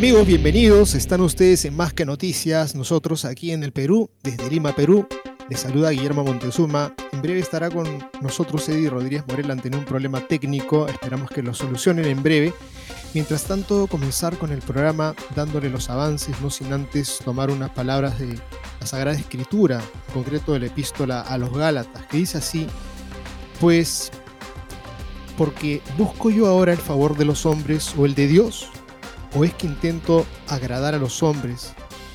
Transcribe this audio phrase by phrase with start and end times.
[0.00, 0.94] Amigos, bienvenidos.
[0.94, 2.74] Están ustedes en Más que Noticias.
[2.74, 5.06] Nosotros aquí en el Perú, desde Lima, Perú.
[5.50, 6.94] Les saluda Guillermo Montezuma.
[7.12, 7.86] En breve estará con
[8.22, 10.88] nosotros Eddie Rodríguez Morel ante un problema técnico.
[10.88, 12.54] Esperamos que lo solucionen en breve.
[13.12, 18.18] Mientras tanto, comenzar con el programa dándole los avances, no sin antes tomar unas palabras
[18.18, 18.38] de
[18.80, 22.66] la Sagrada Escritura, en concreto de la epístola a los Gálatas, que dice así,
[23.60, 24.10] pues,
[25.36, 28.70] porque busco yo ahora el favor de los hombres o el de Dios,
[29.34, 31.72] ¿O es que intento agradar a los hombres?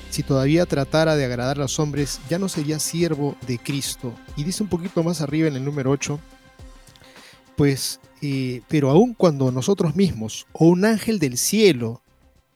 [0.09, 4.13] Si todavía tratara de agradar a los hombres, ya no sería siervo de Cristo.
[4.35, 6.19] Y dice un poquito más arriba en el número 8,
[7.55, 12.01] pues, eh, pero aun cuando nosotros mismos o un ángel del cielo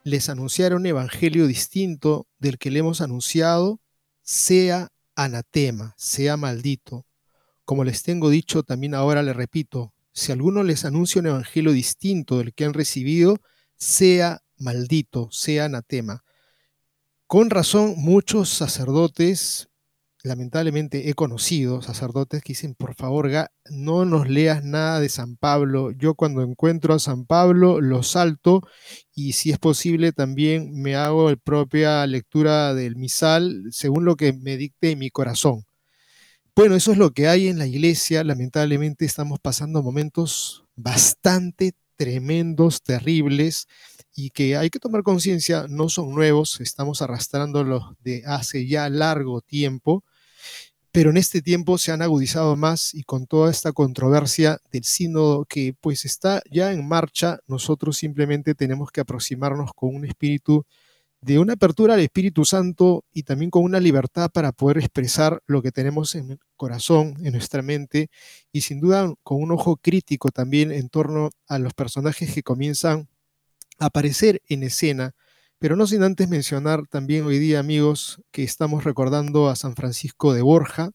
[0.03, 3.79] les anunciara un evangelio distinto del que le hemos anunciado,
[4.23, 7.05] sea anatema, sea maldito.
[7.63, 12.39] Como les tengo dicho, también ahora le repito, si alguno les anuncia un evangelio distinto
[12.39, 13.37] del que han recibido,
[13.77, 16.23] sea maldito, sea anatema.
[17.27, 19.69] Con razón, muchos sacerdotes,
[20.23, 23.29] lamentablemente he conocido sacerdotes que dicen, por favor,
[23.69, 25.91] no nos leas nada de San Pablo.
[25.91, 28.61] Yo cuando encuentro a San Pablo lo salto
[29.13, 34.33] y si es posible también me hago la propia lectura del misal según lo que
[34.33, 35.65] me dicte mi corazón.
[36.55, 38.23] Bueno, eso es lo que hay en la iglesia.
[38.23, 43.67] Lamentablemente estamos pasando momentos bastante tremendos, terribles
[44.19, 49.39] y que hay que tomar conciencia, no son nuevos, estamos arrastrándolos de hace ya largo
[49.39, 50.03] tiempo,
[50.91, 55.45] pero en este tiempo se han agudizado más y con toda esta controversia del sínodo
[55.45, 60.65] que pues está ya en marcha, nosotros simplemente tenemos que aproximarnos con un espíritu
[61.21, 65.61] de una apertura al Espíritu Santo y también con una libertad para poder expresar lo
[65.61, 68.09] que tenemos en el corazón, en nuestra mente
[68.51, 73.09] y sin duda con un ojo crítico también en torno a los personajes que comienzan
[73.79, 75.13] aparecer en escena,
[75.59, 80.33] pero no sin antes mencionar también hoy día, amigos, que estamos recordando a San Francisco
[80.33, 80.91] de Borja,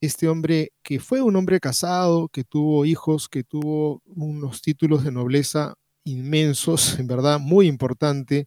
[0.00, 5.12] este hombre que fue un hombre casado, que tuvo hijos, que tuvo unos títulos de
[5.12, 5.74] nobleza
[6.04, 8.46] inmensos, en verdad, muy importante,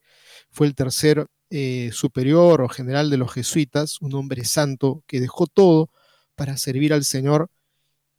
[0.52, 5.48] fue el tercer eh, superior o general de los jesuitas, un hombre santo que dejó
[5.48, 5.90] todo
[6.36, 7.50] para servir al Señor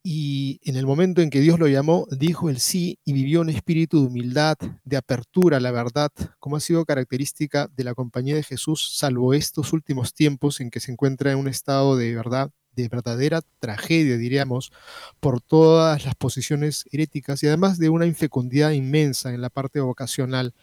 [0.02, 3.50] y en el momento en que Dios lo llamó, dijo el sí y vivió un
[3.50, 8.34] espíritu de humildad, de apertura a la verdad, como ha sido característica de la compañía
[8.34, 12.50] de Jesús, salvo estos últimos tiempos en que se encuentra en un estado de verdad,
[12.76, 14.72] de verdadera tragedia, diríamos,
[15.20, 20.54] por todas las posiciones heréticas y además de una infecundidad inmensa en la parte vocacional.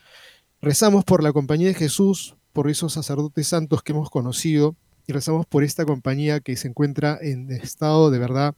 [0.62, 5.46] Rezamos por la compañía de Jesús, por esos sacerdotes santos que hemos conocido y rezamos
[5.46, 8.56] por esta compañía que se encuentra en estado de verdad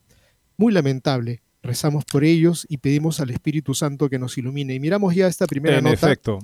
[0.59, 1.41] muy lamentable.
[1.63, 4.73] Rezamos por ellos y pedimos al Espíritu Santo que nos ilumine.
[4.75, 5.93] Y miramos ya esta primera en nota.
[5.93, 6.39] efecto.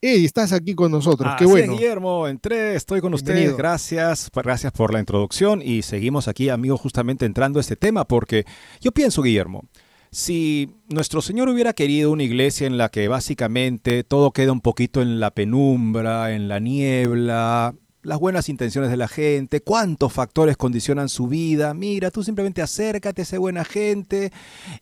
[0.00, 1.34] Eddie, estás aquí con nosotros.
[1.38, 1.72] Qué bueno.
[1.72, 3.52] Guillermo, entré, estoy con Bienvenido.
[3.52, 3.56] ustedes.
[3.56, 8.44] Gracias, gracias por la introducción y seguimos aquí, amigos, justamente entrando a este tema porque
[8.80, 9.64] yo pienso, Guillermo,
[10.10, 15.02] si nuestro Señor hubiera querido una iglesia en la que básicamente todo queda un poquito
[15.02, 17.74] en la penumbra, en la niebla,
[18.06, 23.22] las buenas intenciones de la gente, cuántos factores condicionan su vida, mira, tú simplemente acércate
[23.22, 24.32] a esa buena gente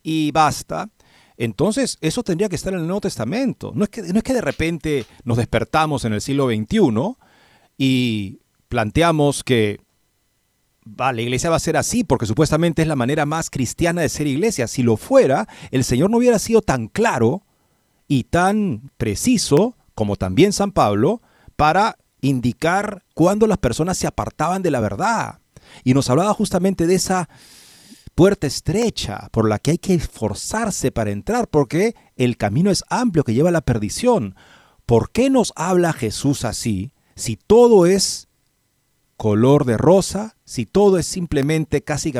[0.02, 0.90] y basta.
[1.36, 3.72] Entonces, eso tendría que estar en el Nuevo Testamento.
[3.74, 7.16] No es que, no es que de repente nos despertamos en el siglo XXI
[7.78, 9.80] y planteamos que
[10.84, 14.26] la iglesia va a ser así porque supuestamente es la manera más cristiana de ser
[14.26, 14.68] iglesia.
[14.68, 17.42] Si lo fuera, el Señor no hubiera sido tan claro
[18.06, 21.22] y tan preciso como también San Pablo
[21.56, 25.40] para indicar cuándo las personas se apartaban de la verdad.
[25.82, 27.28] Y nos hablaba justamente de esa
[28.14, 33.24] puerta estrecha por la que hay que esforzarse para entrar, porque el camino es amplio
[33.24, 34.36] que lleva a la perdición.
[34.86, 38.28] ¿Por qué nos habla Jesús así si todo es
[39.16, 42.12] color de rosa, si todo es simplemente casi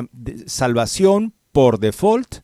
[0.47, 2.41] salvación por default,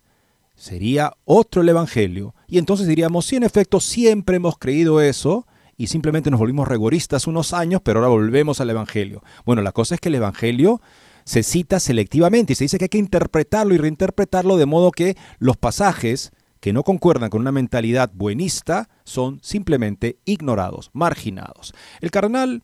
[0.55, 2.35] sería otro el Evangelio.
[2.47, 5.47] Y entonces diríamos, si en efecto siempre hemos creído eso
[5.81, 9.23] y simplemente nos volvimos rigoristas unos años, pero ahora volvemos al Evangelio.
[9.47, 10.82] Bueno, la cosa es que el Evangelio
[11.25, 15.17] se cita selectivamente y se dice que hay que interpretarlo y reinterpretarlo de modo que
[15.38, 21.73] los pasajes que no concuerdan con una mentalidad buenista son simplemente ignorados, marginados.
[22.03, 22.62] El cardenal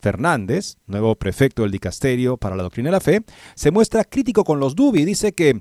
[0.00, 3.24] Fernández, nuevo prefecto del dicasterio para la doctrina de la fe,
[3.56, 5.60] se muestra crítico con los Dubi y dice que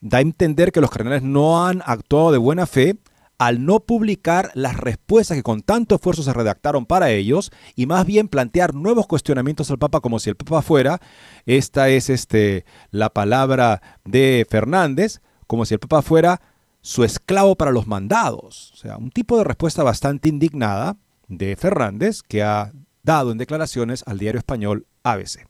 [0.00, 2.96] da a entender que los cardenales no han actuado de buena fe
[3.38, 8.04] al no publicar las respuestas que con tanto esfuerzo se redactaron para ellos y más
[8.04, 11.00] bien plantear nuevos cuestionamientos al Papa como si el Papa fuera,
[11.46, 16.40] esta es este, la palabra de Fernández, como si el Papa fuera
[16.80, 18.72] su esclavo para los mandados.
[18.72, 20.96] O sea, un tipo de respuesta bastante indignada
[21.28, 22.72] de Fernández que ha
[23.04, 25.46] dado en declaraciones al diario español ABC.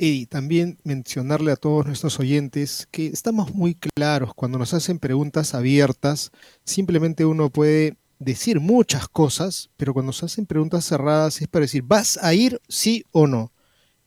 [0.00, 5.54] Y también mencionarle a todos nuestros oyentes que estamos muy claros cuando nos hacen preguntas
[5.54, 6.30] abiertas,
[6.64, 11.82] simplemente uno puede decir muchas cosas, pero cuando se hacen preguntas cerradas es para decir,
[11.82, 13.52] ¿vas a ir sí o no?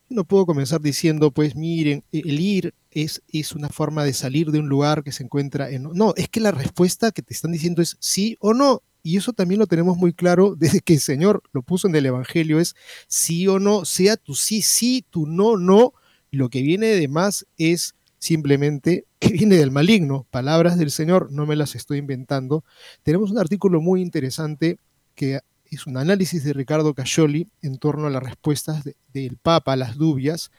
[0.07, 4.59] No puedo comenzar diciendo, pues miren, el ir es, es una forma de salir de
[4.59, 5.83] un lugar que se encuentra en...
[5.83, 8.81] No, es que la respuesta que te están diciendo es sí o no.
[9.03, 12.05] Y eso también lo tenemos muy claro desde que el Señor lo puso en el
[12.05, 12.75] Evangelio, es
[13.07, 15.93] sí o no, sea tu sí, sí, tu no, no.
[16.31, 20.25] Lo que viene de más es simplemente que viene del maligno.
[20.31, 22.63] Palabras del Señor, no me las estoy inventando.
[23.03, 24.77] Tenemos un artículo muy interesante
[25.15, 25.39] que
[25.69, 28.83] es un análisis de Ricardo Cascioli en torno a las respuestas
[29.13, 30.51] del Papa a las dubias,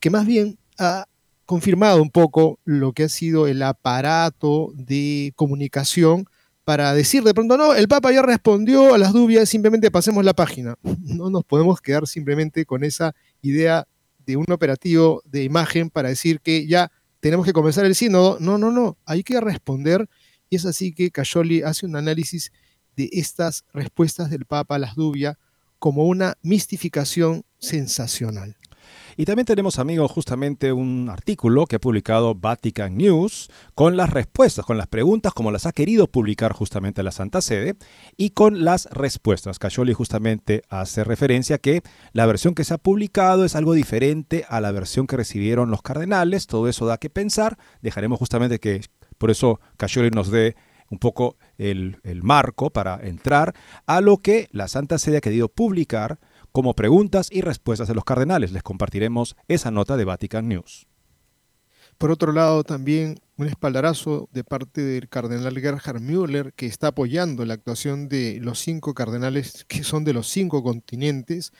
[0.00, 1.06] que más bien ha
[1.44, 6.26] confirmado un poco lo que ha sido el aparato de comunicación
[6.64, 10.34] para decir de pronto, no, el Papa ya respondió a las dudas, simplemente pasemos la
[10.34, 10.76] página.
[11.04, 13.86] No nos podemos quedar simplemente con esa idea
[14.26, 16.90] de un operativo de imagen para decir que ya
[17.20, 18.38] tenemos que comenzar el sínodo.
[18.40, 20.08] No, no, no, hay que responder
[20.50, 22.52] y es así que Cayoli hace un análisis
[22.96, 25.36] de estas respuestas del Papa a las dudas
[25.78, 28.56] como una mistificación sensacional.
[29.16, 34.64] Y también tenemos, amigos, justamente un artículo que ha publicado Vatican News con las respuestas,
[34.64, 37.76] con las preguntas como las ha querido publicar justamente la Santa Sede
[38.16, 39.58] y con las respuestas.
[39.58, 41.82] Cayoli justamente hace referencia que
[42.12, 45.82] la versión que se ha publicado es algo diferente a la versión que recibieron los
[45.82, 46.46] cardenales.
[46.46, 47.56] Todo eso da que pensar.
[47.82, 48.80] Dejaremos justamente que
[49.18, 50.56] por eso Cayoli nos dé
[50.90, 53.54] un poco el, el marco para entrar
[53.86, 56.18] a lo que la Santa Sede ha querido publicar
[56.54, 58.52] como preguntas y respuestas de los cardenales.
[58.52, 60.86] Les compartiremos esa nota de Vatican News.
[61.98, 67.44] Por otro lado, también un espaldarazo de parte del cardenal Gerhard Müller, que está apoyando
[67.44, 71.52] la actuación de los cinco cardenales que son de los cinco continentes,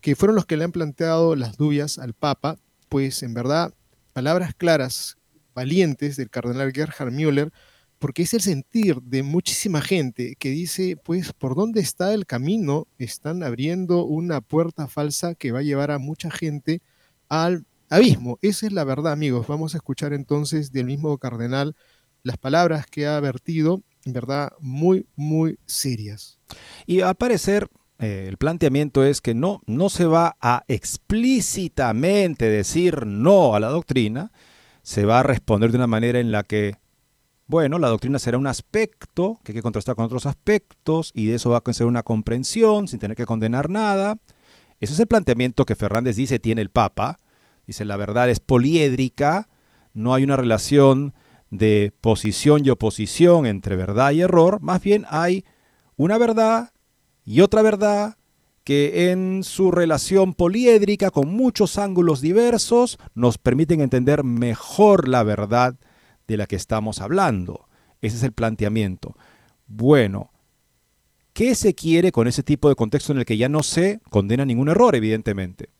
[0.00, 2.56] que fueron los que le han planteado las dudas al Papa,
[2.88, 3.74] pues en verdad,
[4.12, 5.16] palabras claras,
[5.56, 7.52] valientes del cardenal Gerhard Müller,
[7.98, 12.86] porque es el sentir de muchísima gente que dice, pues, ¿por dónde está el camino?
[12.98, 16.82] Están abriendo una puerta falsa que va a llevar a mucha gente
[17.28, 18.38] al abismo.
[18.42, 19.46] Esa es la verdad, amigos.
[19.46, 21.74] Vamos a escuchar entonces del mismo cardenal
[22.22, 26.38] las palabras que ha vertido, en verdad, muy, muy serias.
[26.84, 27.68] Y al parecer,
[27.98, 33.68] eh, el planteamiento es que no, no se va a explícitamente decir no a la
[33.68, 34.32] doctrina,
[34.82, 36.76] se va a responder de una manera en la que
[37.46, 41.36] bueno, la doctrina será un aspecto que hay que contrastar con otros aspectos y de
[41.36, 44.18] eso va a ser una comprensión sin tener que condenar nada.
[44.80, 47.18] Ese es el planteamiento que Fernández dice tiene el Papa.
[47.66, 49.48] Dice, la verdad es poliédrica,
[49.92, 51.14] no hay una relación
[51.50, 55.44] de posición y oposición entre verdad y error, más bien hay
[55.96, 56.72] una verdad
[57.24, 58.16] y otra verdad
[58.64, 65.76] que en su relación poliédrica con muchos ángulos diversos nos permiten entender mejor la verdad
[66.26, 67.68] de la que estamos hablando.
[68.00, 69.16] Ese es el planteamiento.
[69.66, 70.30] Bueno,
[71.32, 74.44] ¿qué se quiere con ese tipo de contexto en el que ya no se condena
[74.44, 75.70] ningún error, evidentemente?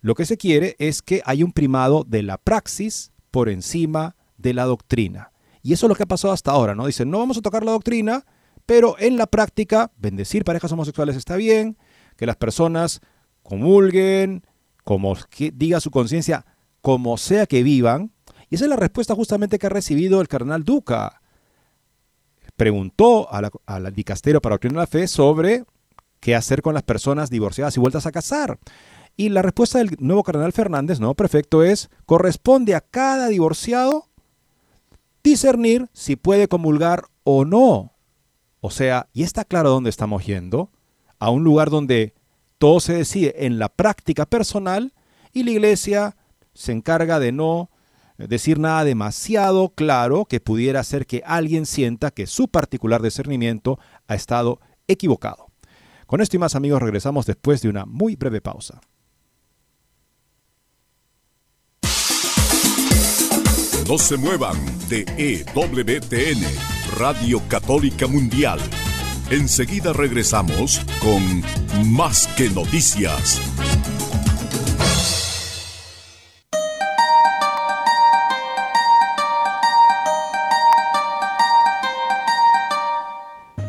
[0.00, 4.54] Lo que se quiere es que haya un primado de la praxis por encima de
[4.54, 5.32] la doctrina.
[5.62, 6.86] Y eso es lo que ha pasado hasta ahora, ¿no?
[6.86, 8.24] Dicen, no vamos a tocar la doctrina,
[8.66, 11.76] pero en la práctica, bendecir parejas homosexuales está bien,
[12.16, 13.00] que las personas
[13.42, 14.44] comulguen,
[14.84, 15.16] como
[15.54, 16.46] diga su conciencia,
[16.80, 18.11] como sea que vivan,
[18.52, 21.22] y esa es la respuesta justamente que ha recibido el cardenal Duca.
[22.54, 25.64] Preguntó al dicastero para obtener la fe sobre
[26.20, 28.58] qué hacer con las personas divorciadas y vueltas a casar.
[29.16, 34.10] Y la respuesta del nuevo cardenal Fernández, nuevo prefecto, es, corresponde a cada divorciado
[35.24, 37.94] discernir si puede comulgar o no.
[38.60, 40.70] O sea, y está claro dónde estamos yendo,
[41.18, 42.12] a un lugar donde
[42.58, 44.92] todo se decide en la práctica personal
[45.32, 46.16] y la iglesia
[46.52, 47.70] se encarga de no
[48.28, 54.14] decir nada demasiado claro que pudiera hacer que alguien sienta que su particular discernimiento ha
[54.14, 55.46] estado equivocado.
[56.06, 58.80] Con esto y más amigos regresamos después de una muy breve pausa.
[63.88, 64.56] No se muevan
[64.88, 66.42] de EWTN,
[66.98, 68.60] Radio Católica Mundial.
[69.30, 73.40] Enseguida regresamos con Más que Noticias.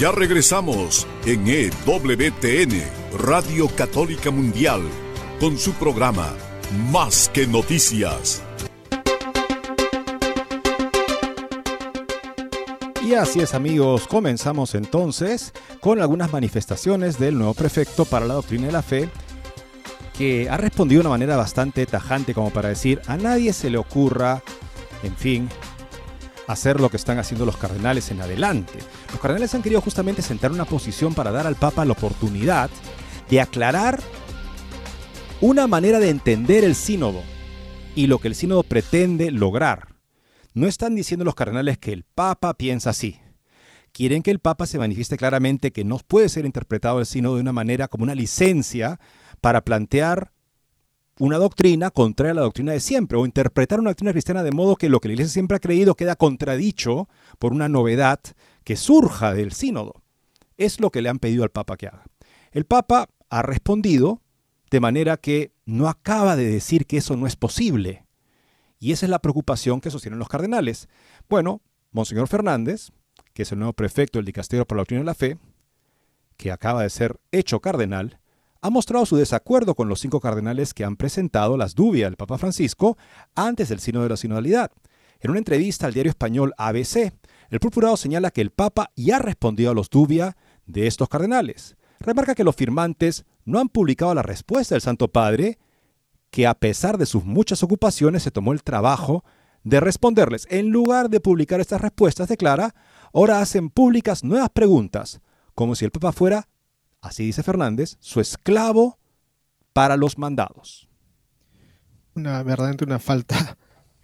[0.00, 2.82] Ya regresamos en EWTN,
[3.18, 4.80] Radio Católica Mundial,
[5.38, 6.32] con su programa
[6.90, 8.42] Más que Noticias.
[13.04, 18.68] Y así es amigos, comenzamos entonces con algunas manifestaciones del nuevo prefecto para la doctrina
[18.68, 19.10] de la fe,
[20.16, 23.76] que ha respondido de una manera bastante tajante como para decir, a nadie se le
[23.76, 24.42] ocurra,
[25.02, 25.50] en fin,
[26.52, 28.78] hacer lo que están haciendo los cardenales en adelante.
[29.10, 32.70] Los cardenales han querido justamente sentar una posición para dar al Papa la oportunidad
[33.28, 34.00] de aclarar
[35.40, 37.22] una manera de entender el sínodo
[37.94, 39.94] y lo que el sínodo pretende lograr.
[40.52, 43.20] No están diciendo los cardenales que el Papa piensa así.
[43.92, 47.42] Quieren que el Papa se manifieste claramente que no puede ser interpretado el sínodo de
[47.42, 49.00] una manera como una licencia
[49.40, 50.32] para plantear
[51.20, 54.76] una doctrina contraria a la doctrina de siempre, o interpretar una doctrina cristiana de modo
[54.76, 58.20] que lo que la Iglesia siempre ha creído queda contradicho por una novedad
[58.64, 60.02] que surja del sínodo.
[60.56, 62.04] Es lo que le han pedido al Papa que haga.
[62.52, 64.22] El Papa ha respondido
[64.70, 68.06] de manera que no acaba de decir que eso no es posible.
[68.78, 70.88] Y esa es la preocupación que sostienen los cardenales.
[71.28, 71.60] Bueno,
[71.90, 72.92] Monseñor Fernández,
[73.34, 75.36] que es el nuevo prefecto del Dicasterio para la Doctrina de la Fe,
[76.38, 78.19] que acaba de ser hecho cardenal,
[78.62, 82.38] ha mostrado su desacuerdo con los cinco cardenales que han presentado las dubias al Papa
[82.38, 82.98] Francisco
[83.34, 84.70] antes del Sino de la Sinodalidad.
[85.20, 87.12] En una entrevista al diario español ABC,
[87.50, 90.34] el purpurado señala que el Papa ya ha respondido a los dubias
[90.66, 91.76] de estos cardenales.
[92.00, 95.58] Remarca que los firmantes no han publicado la respuesta del Santo Padre,
[96.30, 99.24] que a pesar de sus muchas ocupaciones se tomó el trabajo
[99.64, 100.46] de responderles.
[100.50, 102.74] En lugar de publicar estas respuestas, declara,
[103.12, 105.20] ahora hacen públicas nuevas preguntas,
[105.54, 106.48] como si el Papa fuera
[107.00, 108.98] así dice Fernández, su esclavo
[109.72, 110.88] para los mandados.
[112.14, 113.56] Una verdaderamente una falta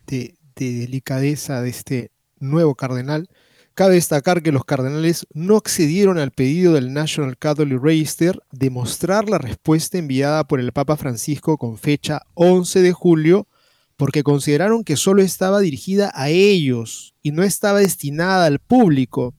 [0.07, 3.29] de, delicadeza de este nuevo cardenal.
[3.75, 9.29] Cabe destacar que los cardenales no accedieron al pedido del National Catholic Register de mostrar
[9.29, 13.49] la respuesta enviada por el Papa Francisco con fecha 11 de julio,
[13.97, 19.35] porque consideraron que solo estaba dirigida a ellos y no estaba destinada al público.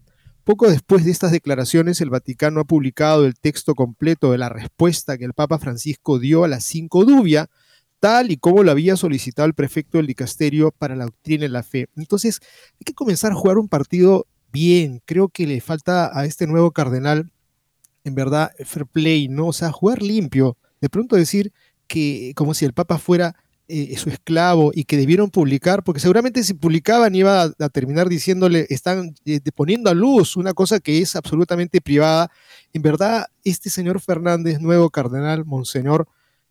[0.48, 5.18] Poco después de estas declaraciones, el Vaticano ha publicado el texto completo de la respuesta
[5.18, 7.50] que el Papa Francisco dio a las cinco dubia,
[8.00, 11.64] tal y como lo había solicitado el prefecto del dicasterio para la doctrina y la
[11.64, 11.90] fe.
[11.98, 12.40] Entonces,
[12.76, 15.02] hay que comenzar a jugar un partido bien.
[15.04, 17.30] Creo que le falta a este nuevo cardenal,
[18.06, 19.48] en verdad, fair play, ¿no?
[19.48, 20.56] O sea, jugar limpio.
[20.80, 21.52] De pronto decir
[21.88, 23.36] que como si el Papa fuera
[23.70, 28.66] eh, su esclavo y que debieron publicar, porque seguramente si publicaban iba a, terminar diciéndole,
[28.70, 32.32] están eh, poniendo a luz una cosa que es absolutamente privada.
[32.72, 36.08] En verdad, este señor Fernández, nuevo cardenal, monseñor,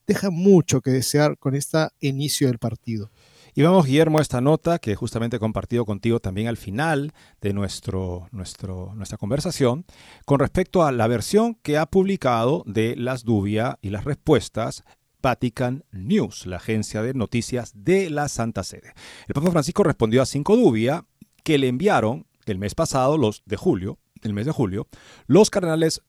[0.07, 3.11] deja mucho que desear con este inicio del partido.
[3.55, 7.55] Y vamos, Guillermo, a esta nota que justamente he compartido contigo también al final de
[7.55, 9.87] nuestro, nuestro, nuestra conversación,
[10.27, 14.85] con respecto a la versión que ha publicado de las dubias y las respuestas
[15.27, 18.93] Vatican News, la agencia de noticias de la Santa Sede.
[19.27, 21.03] El Papa Francisco respondió a cinco dubias
[21.43, 24.87] que le enviaron el mes pasado, los de julio, el mes de julio,
[25.27, 26.03] los cardenales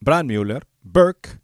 [0.00, 1.38] Brandmüller, Burke,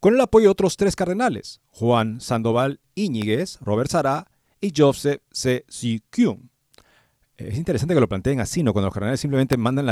[0.00, 4.26] con el apoyo de otros tres cardenales, Juan Sandoval Íñiguez, Robert Sará
[4.58, 5.66] y Joseph C.
[6.08, 6.48] Kyung.
[7.36, 8.72] Es interesante que lo planteen así, ¿no?
[8.72, 9.86] Cuando los cardenales simplemente mandan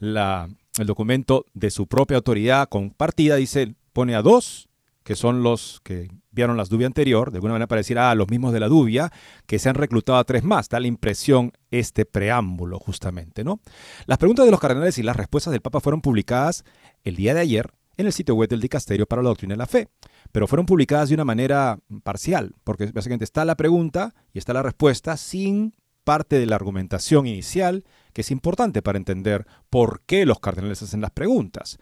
[0.00, 4.68] el documento de su propia autoridad compartida, dice, pone a dos,
[5.04, 8.28] que son los que vieron las Dubia anterior, de alguna manera para decir, ah, los
[8.28, 9.12] mismos de la Dubia,
[9.46, 10.68] que se han reclutado a tres más.
[10.68, 13.60] Da la impresión este preámbulo, justamente, ¿no?
[14.06, 16.64] Las preguntas de los cardenales y las respuestas del Papa fueron publicadas
[17.04, 19.66] el día de ayer en el sitio web del Dicasterio para la Doctrina de la
[19.66, 19.88] Fe,
[20.32, 24.62] pero fueron publicadas de una manera parcial, porque básicamente está la pregunta y está la
[24.62, 30.40] respuesta sin parte de la argumentación inicial, que es importante para entender por qué los
[30.40, 31.78] cardenales hacen las preguntas.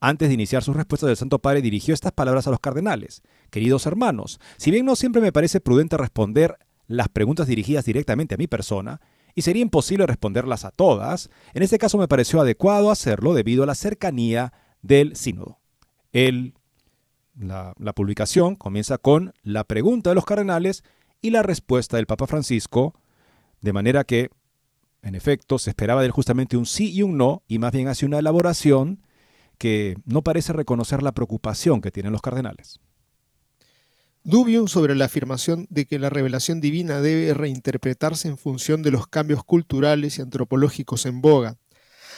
[0.00, 3.22] Antes de iniciar sus respuestas, el Santo Padre dirigió estas palabras a los cardenales.
[3.50, 8.38] Queridos hermanos, si bien no siempre me parece prudente responder las preguntas dirigidas directamente a
[8.38, 9.00] mi persona,
[9.34, 13.66] y sería imposible responderlas a todas, en este caso me pareció adecuado hacerlo debido a
[13.66, 15.58] la cercanía del sínodo.
[17.36, 20.84] la, la publicación comienza con la pregunta de los cardenales
[21.20, 22.94] y la respuesta del Papa Francisco,
[23.60, 24.30] de manera que,
[25.02, 27.88] en efecto, se esperaba de él justamente un sí y un no, y más bien
[27.88, 29.04] hace una elaboración
[29.58, 32.80] que no parece reconocer la preocupación que tienen los cardenales.
[34.26, 39.06] Dubium sobre la afirmación de que la revelación divina debe reinterpretarse en función de los
[39.06, 41.58] cambios culturales y antropológicos en boga.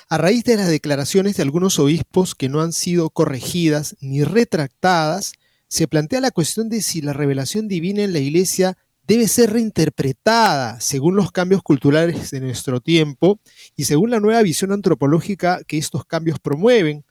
[0.08, 5.32] A raíz de las declaraciones de algunos obispos que no han sido corregidas ni retractadas,
[5.66, 10.80] se plantea la cuestión de si la revelación divina en la Iglesia debe ser reinterpretada
[10.80, 13.40] según los cambios culturales de nuestro tiempo
[13.76, 17.04] y según la nueva visión antropológica que estos cambios promueven,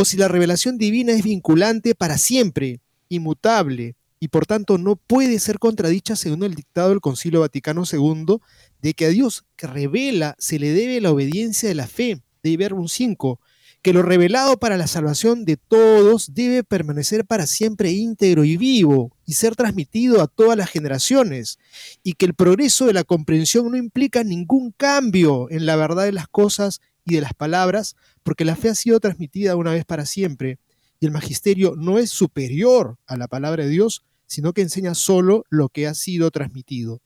[0.00, 2.78] o si la revelación divina es vinculante para siempre,
[3.08, 8.36] inmutable, y por tanto no puede ser contradicha según el dictado del Concilio Vaticano II
[8.80, 12.56] de que a Dios que revela se le debe la obediencia de la fe, de
[12.56, 13.40] Verbum 5,
[13.82, 19.10] que lo revelado para la salvación de todos debe permanecer para siempre íntegro y vivo
[19.26, 21.58] y ser transmitido a todas las generaciones,
[22.04, 26.12] y que el progreso de la comprensión no implica ningún cambio en la verdad de
[26.12, 30.06] las cosas y de las palabras, porque la fe ha sido transmitida una vez para
[30.06, 30.58] siempre,
[31.00, 35.44] y el magisterio no es superior a la palabra de Dios, sino que enseña solo
[35.48, 37.00] lo que ha sido transmitido.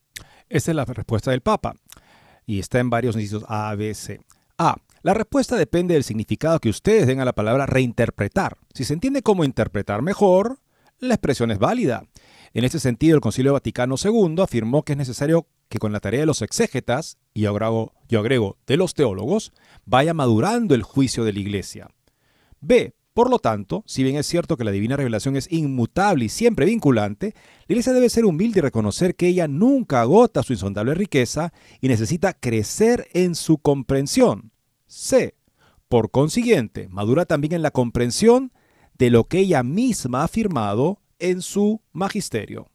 [0.49, 1.75] Esta es la respuesta del Papa,
[2.47, 4.21] y está en varios incisos A, B, C.
[4.59, 4.77] A.
[5.03, 8.57] La respuesta depende del significado que ustedes den a la palabra reinterpretar.
[8.73, 10.61] Si se entiende cómo interpretar mejor,
[10.99, 12.05] la expresión es válida.
[12.55, 16.21] En este sentido, el Concilio Vaticano II afirmó que es necesario que con la tarea
[16.21, 19.53] de los exégetas, y agrego, yo agrego de los teólogos,
[19.87, 21.89] vaya madurando el juicio de la Iglesia.
[22.61, 22.95] B.
[23.15, 26.65] Por lo tanto, si bien es cierto que la divina revelación es inmutable y siempre
[26.65, 27.35] vinculante,
[27.69, 31.89] la Iglesia debe ser humilde y reconocer que ella nunca agota su insondable riqueza y
[31.89, 34.53] necesita crecer en su comprensión.
[34.87, 35.35] C.
[35.89, 38.53] Por consiguiente, madura también en la comprensión
[38.97, 42.69] de lo que ella misma ha afirmado en su magisterio.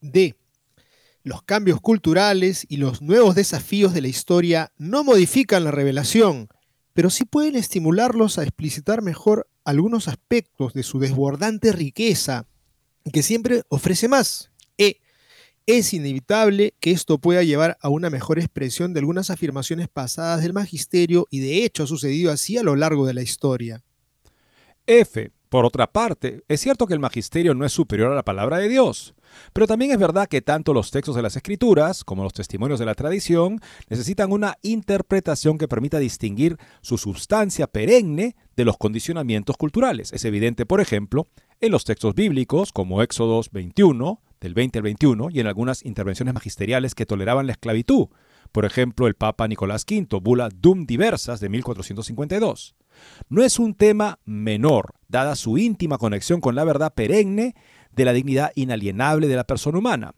[0.00, 0.36] D.
[1.24, 6.48] Los cambios culturales y los nuevos desafíos de la historia no modifican la revelación,
[6.94, 12.46] pero sí pueden estimularlos a explicitar mejor algunos aspectos de su desbordante riqueza,
[13.12, 14.52] que siempre ofrece más.
[14.78, 15.00] E.
[15.66, 20.52] Es inevitable que esto pueda llevar a una mejor expresión de algunas afirmaciones pasadas del
[20.52, 23.82] magisterio y de hecho ha sucedido así a lo largo de la historia.
[24.86, 25.32] F.
[25.52, 28.70] Por otra parte, es cierto que el magisterio no es superior a la palabra de
[28.70, 29.14] Dios,
[29.52, 32.86] pero también es verdad que tanto los textos de las escrituras como los testimonios de
[32.86, 33.60] la tradición
[33.90, 40.14] necesitan una interpretación que permita distinguir su sustancia perenne de los condicionamientos culturales.
[40.14, 41.28] Es evidente, por ejemplo,
[41.60, 46.32] en los textos bíblicos como Éxodos 21, del 20 al 21, y en algunas intervenciones
[46.32, 48.06] magisteriales que toleraban la esclavitud.
[48.52, 52.74] Por ejemplo, el Papa Nicolás V, bula Dum Diversas de 1452.
[53.28, 57.54] No es un tema menor, dada su íntima conexión con la verdad perenne
[57.92, 60.14] de la dignidad inalienable de la persona humana.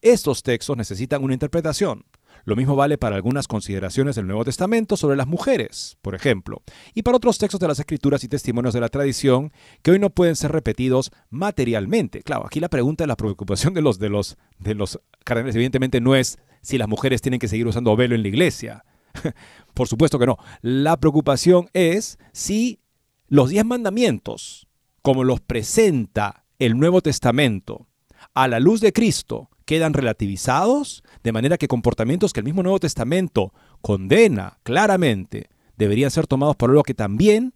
[0.00, 2.04] Estos textos necesitan una interpretación.
[2.44, 6.62] Lo mismo vale para algunas consideraciones del Nuevo Testamento sobre las mujeres, por ejemplo,
[6.94, 10.10] y para otros textos de las Escrituras y testimonios de la tradición que hoy no
[10.10, 12.22] pueden ser repetidos materialmente.
[12.22, 16.00] Claro, aquí la pregunta de la preocupación de los de los de los cardenales evidentemente
[16.00, 18.84] no es si las mujeres tienen que seguir usando velo en la iglesia.
[19.74, 20.38] Por supuesto que no.
[20.62, 22.80] La preocupación es si
[23.28, 24.66] los diez mandamientos,
[25.02, 27.86] como los presenta el Nuevo Testamento,
[28.34, 32.80] a la luz de Cristo, quedan relativizados, de manera que comportamientos que el mismo Nuevo
[32.80, 37.52] Testamento condena claramente deberían ser tomados por algo que también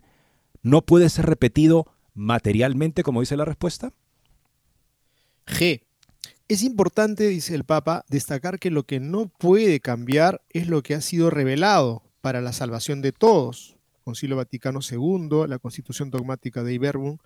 [0.63, 3.93] no puede ser repetido materialmente, como dice la respuesta?
[5.47, 5.83] G.
[6.53, 10.95] Es importante, dice el Papa, destacar que lo que no puede cambiar es lo que
[10.95, 13.79] ha sido revelado, para la salvación de todos.
[14.05, 17.17] Concilio Vaticano II, la Constitución Dogmática de Iberbum.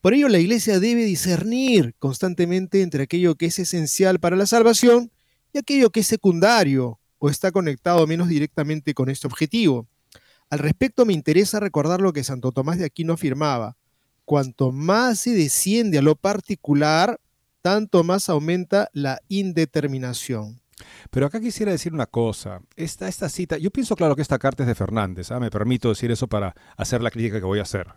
[0.00, 5.10] Por ello, la Iglesia debe discernir constantemente entre aquello que es esencial para la salvación
[5.52, 9.88] y aquello que es secundario o está conectado menos directamente con este objetivo.
[10.48, 13.76] Al respecto, me interesa recordar lo que Santo Tomás de Aquino afirmaba.
[14.24, 17.18] Cuanto más se desciende a lo particular,
[17.66, 20.60] tanto más aumenta la indeterminación.
[21.10, 22.60] Pero acá quisiera decir una cosa.
[22.76, 25.40] Esta, esta cita, yo pienso claro que esta carta es de Fernández, ¿ah?
[25.40, 27.88] me permito decir eso para hacer la crítica que voy a hacer.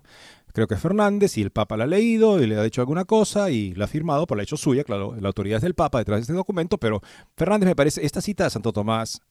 [0.54, 3.52] Creo que Fernández y el Papa la ha leído y le ha dicho alguna cosa
[3.52, 6.18] y la ha firmado, por la hecho suya, claro, la autoridad es del Papa detrás
[6.18, 7.04] de este documento, pero
[7.38, 9.22] Fernández me parece, esta cita de Santo Tomás,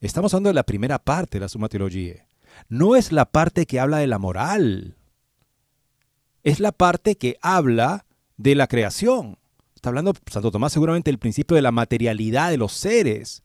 [0.00, 2.26] estamos hablando de la primera parte de la Suma Teología.
[2.70, 4.96] No es la parte que habla de la moral,
[6.44, 8.06] es la parte que habla
[8.38, 9.36] de la creación.
[9.82, 13.42] Está hablando Santo Tomás seguramente del principio de la materialidad de los seres,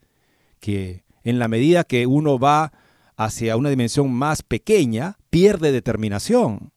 [0.59, 2.73] que en la medida que uno va
[3.15, 6.71] hacia una dimensión más pequeña, pierde determinación.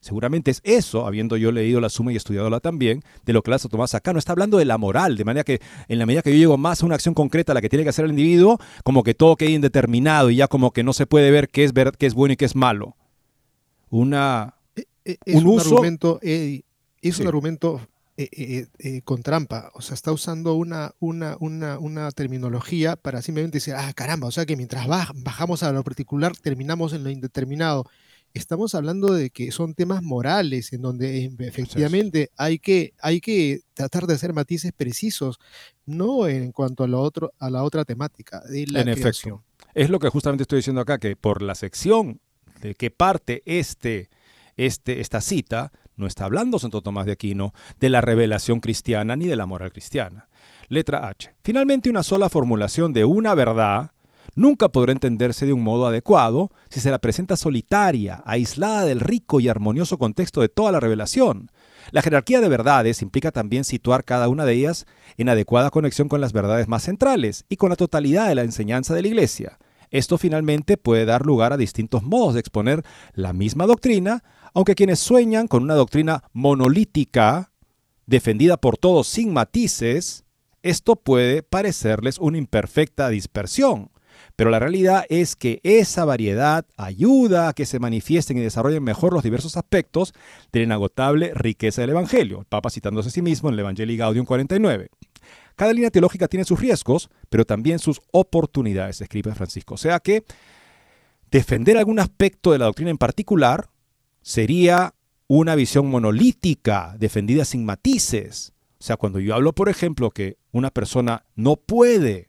[0.00, 3.68] Seguramente es eso, habiendo yo leído la suma y estudiado también, de lo que Santo
[3.68, 4.14] Tomás acá.
[4.14, 6.56] No está hablando de la moral, de manera que en la medida que yo llego
[6.56, 9.12] más a una acción concreta a la que tiene que hacer el individuo, como que
[9.12, 12.14] todo quede indeterminado y ya como que no se puede ver qué es, qué es
[12.14, 12.96] bueno y qué es malo.
[13.90, 17.78] Una, e, e, un, argumento, es un argumento
[18.18, 19.70] eh, eh, eh, con trampa.
[19.74, 24.30] O sea, está usando una, una, una, una, terminología para simplemente decir, ah, caramba, o
[24.30, 27.86] sea que mientras bajamos a lo particular, terminamos en lo indeterminado.
[28.34, 34.06] Estamos hablando de que son temas morales, en donde efectivamente hay que, hay que tratar
[34.06, 35.38] de hacer matices precisos,
[35.86, 39.42] no en cuanto a, lo otro, a la otra temática de la en efecto.
[39.74, 42.20] Es lo que justamente estoy diciendo acá, que por la sección
[42.60, 44.10] de que parte este,
[44.56, 49.26] este, esta cita, no está hablando Santo Tomás de Aquino de la revelación cristiana ni
[49.26, 50.28] de la moral cristiana.
[50.68, 51.34] Letra H.
[51.42, 53.92] Finalmente, una sola formulación de una verdad
[54.34, 59.40] nunca podrá entenderse de un modo adecuado si se la presenta solitaria, aislada del rico
[59.40, 61.50] y armonioso contexto de toda la revelación.
[61.90, 64.86] La jerarquía de verdades implica también situar cada una de ellas
[65.16, 68.94] en adecuada conexión con las verdades más centrales y con la totalidad de la enseñanza
[68.94, 69.58] de la Iglesia.
[69.90, 74.98] Esto finalmente puede dar lugar a distintos modos de exponer la misma doctrina aunque quienes
[74.98, 77.52] sueñan con una doctrina monolítica,
[78.06, 80.24] defendida por todos sin matices,
[80.62, 83.90] esto puede parecerles una imperfecta dispersión.
[84.36, 89.12] Pero la realidad es que esa variedad ayuda a que se manifiesten y desarrollen mejor
[89.12, 90.14] los diversos aspectos
[90.52, 92.40] de la inagotable riqueza del Evangelio.
[92.40, 94.88] El Papa citándose a sí mismo en el Evangelii Gaudium 49.
[95.56, 99.74] Cada línea teológica tiene sus riesgos, pero también sus oportunidades, escribe Francisco.
[99.74, 100.24] O sea que
[101.30, 103.68] defender algún aspecto de la doctrina en particular
[104.22, 104.94] sería
[105.26, 108.52] una visión monolítica, defendida sin matices.
[108.78, 112.28] O sea, cuando yo hablo, por ejemplo, que una persona no puede,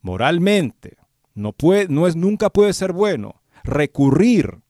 [0.00, 0.96] moralmente,
[1.34, 4.60] no, puede, no es, nunca puede ser bueno, recurrir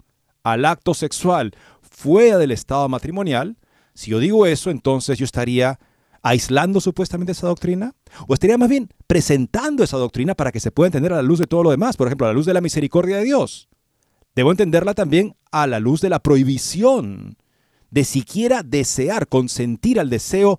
[0.43, 3.57] al acto sexual fuera del estado matrimonial,
[3.95, 5.79] si yo digo eso, entonces yo estaría
[6.23, 7.95] aislando supuestamente esa doctrina,
[8.27, 11.39] o estaría más bien presentando esa doctrina para que se pueda entender a la luz
[11.39, 13.69] de todo lo demás, por ejemplo, a la luz de la misericordia de Dios.
[14.35, 17.37] Debo entenderla también a la luz de la prohibición
[17.91, 20.59] de siquiera desear, consentir al deseo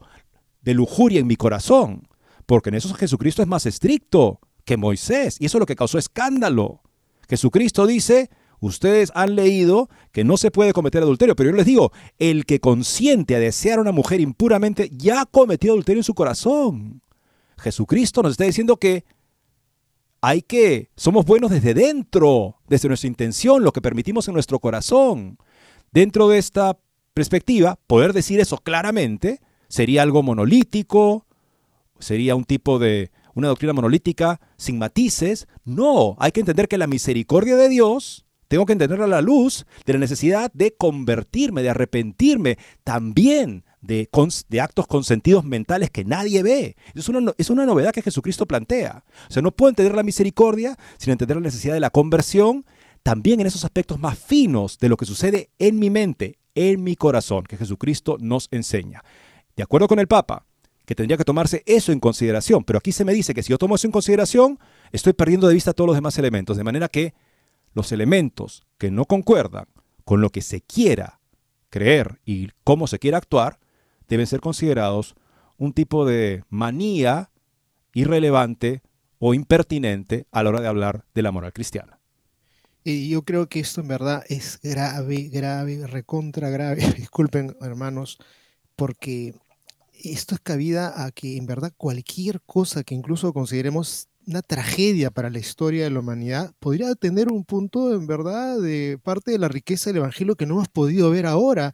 [0.62, 2.08] de lujuria en mi corazón,
[2.46, 5.98] porque en eso Jesucristo es más estricto que Moisés, y eso es lo que causó
[5.98, 6.82] escándalo.
[7.28, 8.30] Jesucristo dice,
[8.62, 12.62] ustedes han leído que no se puede cometer adulterio, pero yo les digo, el que
[12.62, 17.02] consiente a desear a una mujer impuramente ya ha cometido adulterio en su corazón.
[17.58, 19.04] Jesucristo nos está diciendo que
[20.28, 25.38] hay que, somos buenos desde dentro, desde nuestra intención, lo que permitimos en nuestro corazón.
[25.92, 26.80] Dentro de esta
[27.14, 31.28] perspectiva, poder decir eso claramente sería algo monolítico,
[32.00, 35.48] sería un tipo de, una doctrina monolítica sin matices.
[35.64, 39.68] No, hay que entender que la misericordia de Dios, tengo que entenderla a la luz
[39.86, 44.10] de la necesidad de convertirme, de arrepentirme, también de,
[44.62, 46.76] actos consentidos mentales que nadie ve.
[46.93, 49.04] Es una, es una novedad que Jesucristo plantea.
[49.30, 52.65] O sea, no puedo entender la misericordia sin entender la necesidad de la conversión,
[53.04, 56.95] también en esos aspectos más finos de lo que sucede en mi mente, en mi
[56.95, 59.04] corazón, que Jesucristo nos enseña.
[59.56, 60.45] De acuerdo con el Papa,
[60.86, 63.58] que tendría que tomarse eso en consideración, pero aquí se me dice que si yo
[63.58, 64.60] tomo eso en consideración,
[64.91, 67.13] estoy perdiendo de vista todos los demás elementos, de manera que
[67.74, 69.67] los elementos que no concuerdan
[70.04, 71.19] con lo que se quiera
[71.69, 73.60] creer y cómo se quiera actuar,
[74.08, 75.15] deben ser considerados
[75.58, 77.32] un tipo de manía
[77.94, 78.82] irrelevante
[79.20, 82.00] o impertinente a la hora de hablar de la moral cristiana.
[82.84, 86.82] Y yo creo que esto en verdad es grave, grave, recontra grave.
[86.98, 88.20] Disculpen, hermanos,
[88.76, 89.34] porque
[90.04, 95.30] esto es cabida a que en verdad cualquier cosa que incluso consideremos una tragedia para
[95.30, 99.48] la historia de la humanidad, podría tener un punto, en verdad, de parte de la
[99.48, 101.74] riqueza del Evangelio que no hemos podido ver ahora.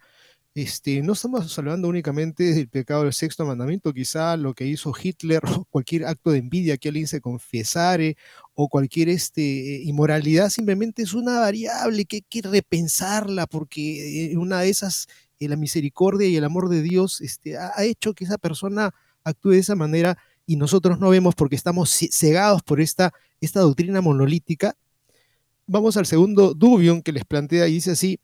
[0.54, 5.42] Este, no estamos hablando únicamente del pecado del sexto mandamiento, quizá lo que hizo Hitler
[5.70, 8.18] cualquier acto de envidia que alguien se confesare
[8.54, 9.42] o cualquier este,
[9.84, 15.08] inmoralidad, simplemente es una variable que hay que repensarla porque una de esas,
[15.40, 18.92] eh, la misericordia y el amor de Dios este, ha hecho que esa persona
[19.24, 24.02] actúe de esa manera y nosotros no vemos porque estamos cegados por esta, esta doctrina
[24.02, 24.76] monolítica.
[25.66, 28.20] Vamos al segundo dubium que les plantea y dice así,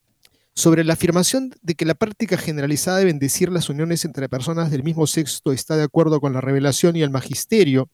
[0.57, 4.81] sobre la afirmación de que la práctica generalizada de bendecir las uniones entre personas del
[4.81, 7.91] mismo sexo está de acuerdo con la revelación y el magisterio,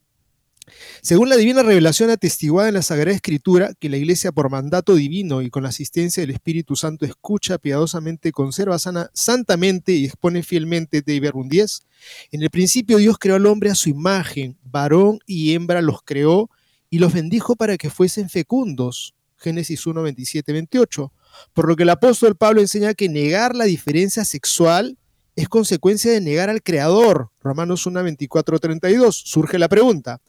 [1.01, 5.41] según la divina revelación atestiguada en la Sagrada Escritura, que la Iglesia por mandato divino
[5.41, 11.01] y con la asistencia del Espíritu Santo escucha piadosamente, conserva sana, santamente y expone fielmente
[11.01, 11.85] de Iberbun 10,
[12.31, 16.49] en el principio Dios creó al hombre a su imagen, varón y hembra los creó
[16.89, 19.15] y los bendijo para que fuesen fecundos.
[19.35, 21.11] Génesis 1, 27, 28.
[21.53, 24.97] Por lo que el apóstol Pablo enseña que negar la diferencia sexual
[25.35, 27.29] es consecuencia de negar al Creador.
[27.41, 29.15] Romanos 1, 24, 32.
[29.25, 30.21] Surge la pregunta,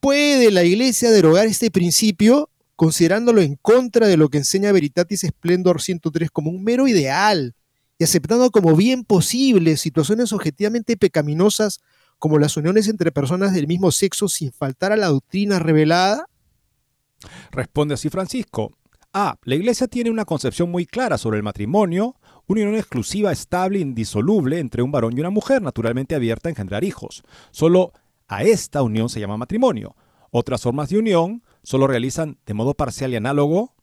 [0.00, 5.80] ¿puede la iglesia derogar este principio considerándolo en contra de lo que enseña Veritatis Splendor
[5.80, 7.54] 103 como un mero ideal
[7.98, 11.80] y aceptando como bien posible situaciones objetivamente pecaminosas
[12.18, 16.26] como las uniones entre personas del mismo sexo sin faltar a la doctrina revelada?
[17.50, 18.76] Responde así Francisco.
[19.18, 19.38] A.
[19.44, 24.58] La Iglesia tiene una concepción muy clara sobre el matrimonio, una unión exclusiva, estable, indisoluble
[24.58, 27.22] entre un varón y una mujer, naturalmente abierta a engendrar hijos.
[27.50, 27.92] Solo
[28.28, 29.96] a esta unión se llama matrimonio.
[30.30, 33.74] Otras formas de unión solo realizan de modo parcial y análogo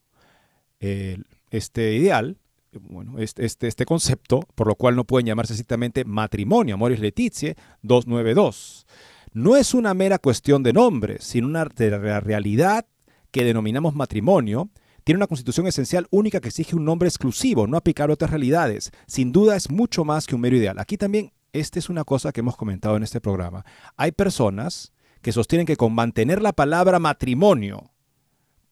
[1.50, 2.38] este ideal,
[2.72, 7.56] bueno, este, este, este, concepto, por lo cual no pueden llamarse estrictamente matrimonio, Amoris Letizie
[7.82, 8.86] 292.
[9.32, 12.86] No es una mera cuestión de nombre, sino una realidad
[13.30, 14.70] que denominamos matrimonio,
[15.04, 18.90] tiene una constitución esencial única que exige un nombre exclusivo, no aplicable a otras realidades.
[19.06, 20.78] Sin duda es mucho más que un mero ideal.
[20.78, 23.64] Aquí también, esta es una cosa que hemos comentado en este programa.
[23.96, 27.92] Hay personas que sostienen que con mantener la palabra matrimonio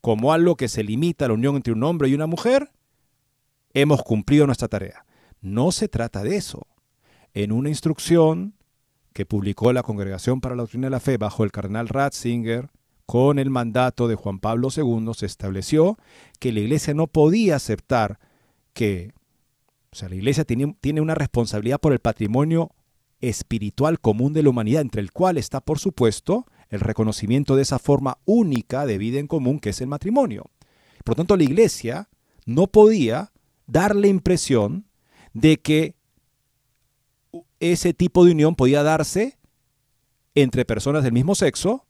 [0.00, 2.70] como algo que se limita a la unión entre un hombre y una mujer,
[3.72, 5.06] hemos cumplido nuestra tarea.
[5.40, 6.66] No se trata de eso.
[7.34, 8.54] En una instrucción
[9.12, 12.70] que publicó la Congregación para la Doctrina de la Fe bajo el cardenal Ratzinger,
[13.06, 15.98] con el mandato de Juan Pablo II, se estableció
[16.38, 18.18] que la Iglesia no podía aceptar
[18.72, 19.12] que,
[19.92, 22.70] o sea, la Iglesia tiene, tiene una responsabilidad por el patrimonio
[23.20, 27.78] espiritual común de la humanidad, entre el cual está, por supuesto, el reconocimiento de esa
[27.78, 30.50] forma única de vida en común que es el matrimonio.
[31.04, 32.08] Por lo tanto, la Iglesia
[32.46, 33.32] no podía
[33.66, 34.86] dar la impresión
[35.32, 35.94] de que
[37.60, 39.38] ese tipo de unión podía darse
[40.34, 41.86] entre personas del mismo sexo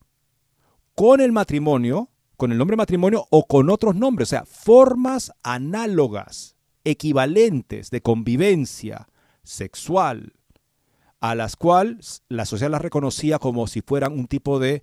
[0.94, 6.56] con el matrimonio, con el nombre matrimonio o con otros nombres, o sea, formas análogas,
[6.84, 9.08] equivalentes de convivencia
[9.42, 10.34] sexual,
[11.20, 14.82] a las cuales la sociedad las reconocía como si fueran un tipo de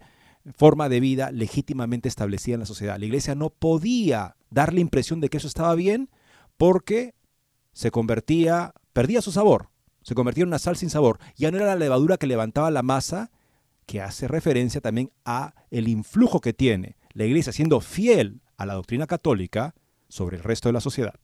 [0.56, 2.98] forma de vida legítimamente establecida en la sociedad.
[2.98, 6.10] La iglesia no podía dar la impresión de que eso estaba bien
[6.58, 7.14] porque
[7.74, 9.70] se convertía, perdía su sabor,
[10.02, 11.20] se convertía en una sal sin sabor.
[11.36, 13.32] Ya no era la levadura que levantaba la masa,
[13.90, 18.76] que hace referencia también a el influjo que tiene la Iglesia siendo fiel a la
[18.76, 19.74] doctrina católica
[20.08, 21.16] sobre el resto de la sociedad.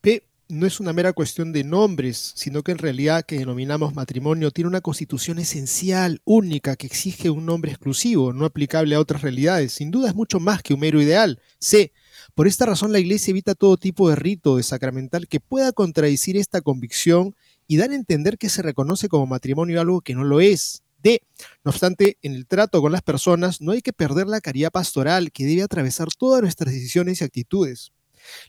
[0.00, 4.50] P no es una mera cuestión de nombres, sino que en realidad que denominamos matrimonio
[4.50, 9.72] tiene una constitución esencial, única, que exige un nombre exclusivo, no aplicable a otras realidades.
[9.72, 11.40] Sin duda es mucho más que un mero ideal.
[11.60, 11.92] C
[12.34, 16.36] por esta razón la Iglesia evita todo tipo de rito de sacramental que pueda contradecir
[16.36, 20.40] esta convicción y dar a entender que se reconoce como matrimonio algo que no lo
[20.40, 20.82] es.
[21.02, 21.20] D.
[21.64, 25.32] No obstante, en el trato con las personas no hay que perder la caridad pastoral
[25.32, 27.92] que debe atravesar todas nuestras decisiones y actitudes.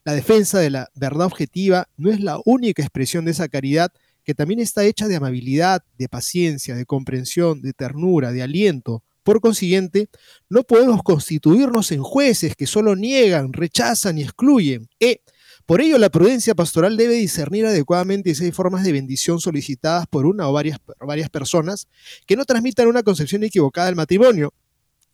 [0.03, 3.91] La defensa de la verdad objetiva no es la única expresión de esa caridad
[4.23, 9.39] que también está hecha de amabilidad, de paciencia, de comprensión, de ternura, de aliento, por
[9.39, 10.09] consiguiente,
[10.49, 14.89] no podemos constituirnos en jueces que solo niegan, rechazan y excluyen.
[14.99, 15.21] E,
[15.65, 20.25] por ello, la prudencia pastoral debe discernir adecuadamente si hay formas de bendición solicitadas por
[20.25, 21.87] una o varias, varias personas
[22.25, 24.53] que no transmitan una concepción equivocada del matrimonio,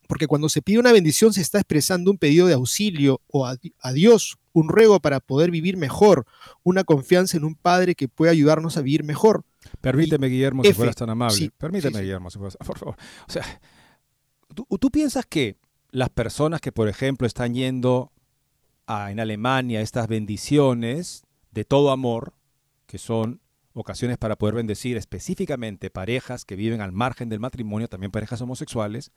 [0.07, 3.57] porque cuando se pide una bendición se está expresando un pedido de auxilio o a,
[3.93, 6.25] Dios, un ruego para poder vivir mejor,
[6.63, 9.43] una confianza en un Padre que puede ayudarnos a vivir mejor.
[9.81, 11.51] Permíteme, Guillermo, si fueras tan amable.
[11.57, 12.95] Permíteme, Guillermo, si fueras, por favor.
[13.27, 13.43] O sea,
[14.55, 15.57] ¿Tú, piensas que
[15.91, 18.11] las personas que, por ejemplo, están yendo
[18.89, 22.33] en Alemania estas bendiciones de todo amor,
[22.87, 23.39] que son
[23.73, 29.11] ocasiones para poder bendecir específicamente parejas que viven al margen del matrimonio, también parejas homosexuales,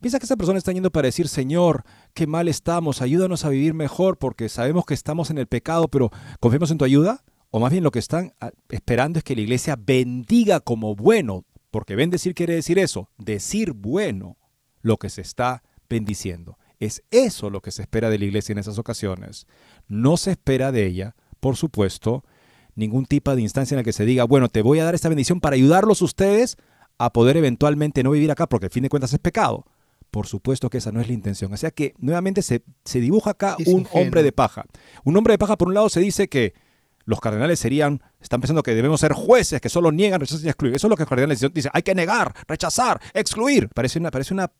[0.00, 3.74] piensa que esa persona está yendo para decir, Señor, qué mal estamos, ayúdanos a vivir
[3.74, 7.22] mejor porque sabemos que estamos en el pecado, pero confiemos en tu ayuda.
[7.54, 11.44] O más bien lo que están ah, esperando es que la iglesia bendiga como bueno,
[11.70, 14.38] porque bendecir quiere decir eso, decir bueno
[14.80, 16.56] lo que se está bendiciendo.
[16.82, 19.46] Es eso lo que se espera de la iglesia en esas ocasiones.
[19.86, 22.24] No se espera de ella, por supuesto,
[22.74, 25.08] ningún tipo de instancia en la que se diga, bueno, te voy a dar esta
[25.08, 26.56] bendición para ayudarlos ustedes
[26.98, 29.64] a poder eventualmente no vivir acá, porque al fin de cuentas es pecado.
[30.10, 31.52] Por supuesto que esa no es la intención.
[31.52, 34.64] O sea que nuevamente se, se dibuja acá un hombre de paja.
[35.04, 36.52] Un hombre de paja, por un lado, se dice que
[37.04, 40.74] los cardenales serían, están pensando que debemos ser jueces que solo niegan, rechazan y excluyen.
[40.74, 43.68] Eso es lo que los cardenales dicen, hay que negar, rechazar, excluir.
[43.68, 44.50] Parece una, parece una,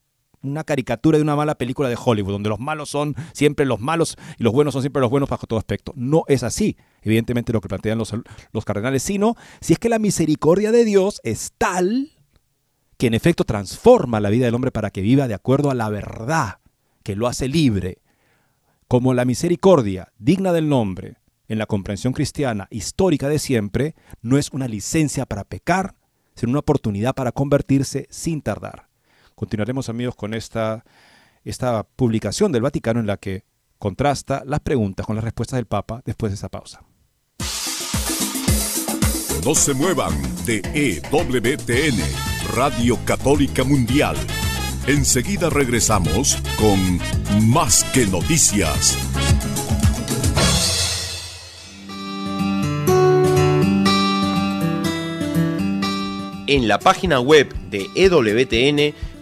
[0.42, 4.16] una caricatura de una mala película de Hollywood, donde los malos son siempre los malos
[4.38, 5.92] y los buenos son siempre los buenos bajo todo aspecto.
[5.96, 8.14] No es así, evidentemente, lo que plantean los,
[8.52, 12.12] los cardenales, sino si es que la misericordia de Dios es tal
[12.96, 15.88] que en efecto transforma la vida del hombre para que viva de acuerdo a la
[15.88, 16.59] verdad,
[17.02, 17.98] que lo hace libre,
[18.87, 21.16] como la misericordia digna del nombre
[21.48, 25.96] en la comprensión cristiana histórica de siempre, no es una licencia para pecar,
[26.35, 28.91] sino una oportunidad para convertirse sin tardar.
[29.42, 30.85] Continuaremos amigos con esta,
[31.42, 33.42] esta publicación del Vaticano en la que
[33.76, 36.85] contrasta las preguntas con las respuestas del Papa después de esa pausa.
[39.44, 40.14] No se muevan
[40.46, 41.98] de EWTN,
[42.55, 44.14] Radio Católica Mundial.
[44.87, 47.00] Enseguida regresamos con
[47.48, 48.96] Más que Noticias.
[56.46, 58.94] En la página web de EWTN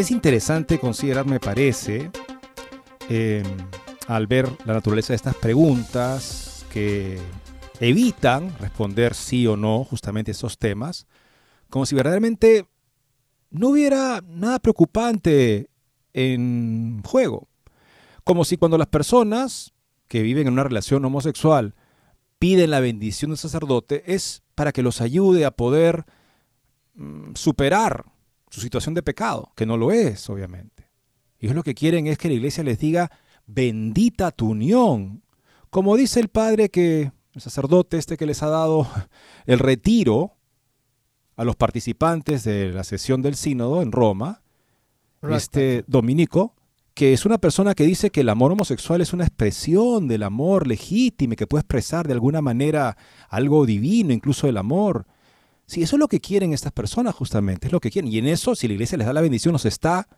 [0.00, 2.10] Es interesante considerar, me parece,
[3.10, 3.44] em,
[4.08, 7.20] al ver la naturaleza de estas preguntas que
[7.80, 11.06] evitan responder sí o no justamente esos temas,
[11.68, 12.66] como si verdaderamente
[13.50, 15.68] no hubiera nada preocupante
[16.14, 17.48] en juego.
[18.24, 19.74] Como si cuando las personas
[20.08, 21.74] que viven en una relación homosexual
[22.38, 26.06] piden la bendición del sacerdote es para que los ayude a poder
[26.94, 28.09] mm, superar
[28.50, 30.90] su situación de pecado, que no lo es, obviamente.
[31.38, 33.10] Y ellos lo que quieren es que la iglesia les diga,
[33.46, 35.22] bendita tu unión.
[35.70, 38.86] Como dice el padre que, el sacerdote este que les ha dado
[39.46, 40.36] el retiro
[41.36, 44.42] a los participantes de la sesión del sínodo en Roma,
[45.30, 46.54] este dominico,
[46.94, 50.66] que es una persona que dice que el amor homosexual es una expresión del amor
[50.66, 52.96] legítimo, que puede expresar de alguna manera
[53.28, 55.06] algo divino, incluso el amor.
[55.70, 58.10] Sí, eso es lo que quieren estas personas justamente, es lo que quieren.
[58.12, 60.08] Y en eso, si la iglesia les da la bendición, nos está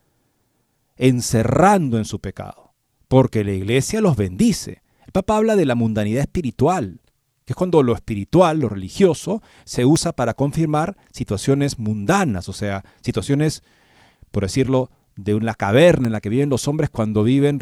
[0.97, 2.73] encerrando en su pecado,
[3.07, 4.81] porque la iglesia los bendice.
[5.05, 7.03] El Papa habla de la mundanidad espiritual,
[7.45, 12.83] que es cuando lo espiritual, lo religioso, se usa para confirmar situaciones mundanas, o sea,
[13.03, 13.63] situaciones,
[14.31, 17.59] por decirlo, de una caverna en la que viven los hombres cuando viven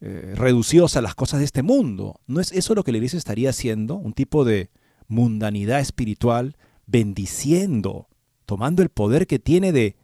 [0.00, 2.20] eh, reducidos a las cosas de este mundo.
[2.28, 3.96] ¿No es eso lo que la iglesia estaría haciendo?
[3.96, 4.70] Un tipo de
[5.08, 6.56] mundanidad espiritual
[6.86, 8.08] bendiciendo,
[8.46, 9.96] tomando el poder que tiene de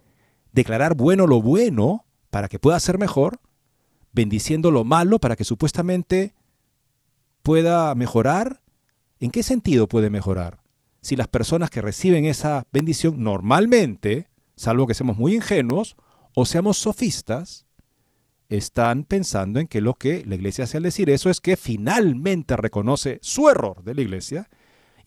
[0.52, 3.40] declarar bueno lo bueno para que pueda ser mejor,
[4.12, 6.34] bendiciendo lo malo para que supuestamente
[7.42, 8.62] pueda mejorar.
[9.18, 10.60] ¿En qué sentido puede mejorar?
[11.00, 15.96] si las personas que reciben esa bendición normalmente, salvo que seamos muy ingenuos
[16.34, 17.66] o seamos sofistas,
[18.48, 22.56] están pensando en que lo que la iglesia hace al decir eso es que finalmente
[22.56, 24.50] reconoce su error de la iglesia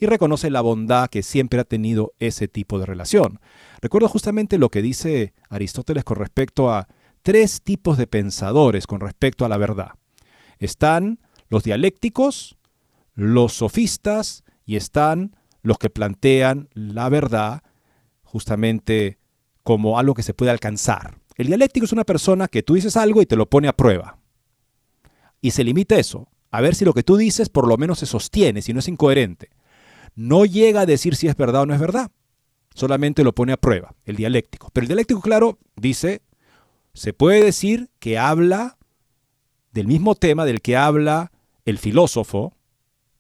[0.04, 3.40] y reconoce la bondad que siempre ha tenido ese tipo de relación.
[3.82, 6.88] Recuerdo justamente lo que dice Aristóteles con respecto a
[7.22, 9.92] tres tipos de pensadores con respecto a la verdad.
[10.60, 12.58] Están los dialécticos,
[13.16, 17.64] los sofistas y están los que plantean la verdad
[18.24, 19.20] justamente
[19.64, 21.18] como algo que se puede alcanzar.
[21.36, 24.18] El dialéctico es una persona que tú dices algo y te lo pone a prueba.
[25.40, 28.00] Y se limita a eso, a ver si lo que tú dices por lo menos
[28.00, 29.50] se sostiene, si no es incoherente.
[30.16, 32.12] No llega a decir si es verdad o no es verdad,
[32.74, 34.70] solamente lo pone a prueba, el dialéctico.
[34.74, 36.22] Pero el dialéctico, claro, dice,
[36.94, 38.78] se puede decir que habla
[39.72, 41.32] del mismo tema del que habla
[41.66, 42.56] el filósofo,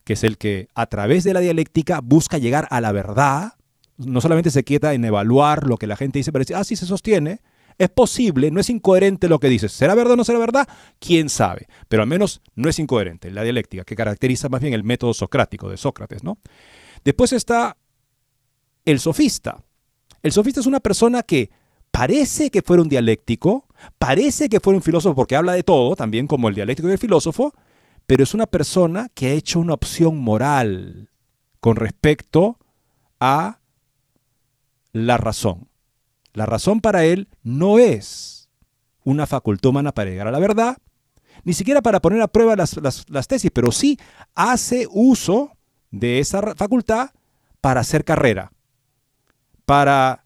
[0.03, 3.53] que es el que a través de la dialéctica busca llegar a la verdad,
[3.97, 6.75] no solamente se quieta en evaluar lo que la gente dice, pero dice, ah, sí
[6.75, 7.41] se sostiene,
[7.77, 9.71] es posible, no es incoherente lo que dices.
[9.71, 10.67] ¿Será verdad o no será verdad?
[10.99, 11.67] ¿Quién sabe?
[11.87, 15.69] Pero al menos no es incoherente, la dialéctica, que caracteriza más bien el método socrático
[15.69, 16.37] de Sócrates, ¿no?
[17.04, 17.78] Después está
[18.86, 19.64] el sofista.
[20.22, 21.51] El sofista es una persona que
[21.91, 23.68] parece que fuera un dialéctico,
[23.99, 26.97] parece que fuera un filósofo porque habla de todo, también como el dialéctico y el
[26.97, 27.54] filósofo,
[28.06, 31.10] pero es una persona que ha hecho una opción moral
[31.60, 32.58] con respecto
[33.20, 33.60] a
[34.91, 35.68] la razón.
[36.34, 38.49] La razón para él no es
[39.04, 40.78] una facultad humana para llegar a la verdad,
[41.43, 43.99] ni siquiera para poner a prueba las, tesis, pero sí
[44.34, 45.51] hace uso
[45.93, 47.11] de esa facultad
[47.61, 48.51] para hacer carrera,
[49.65, 50.25] para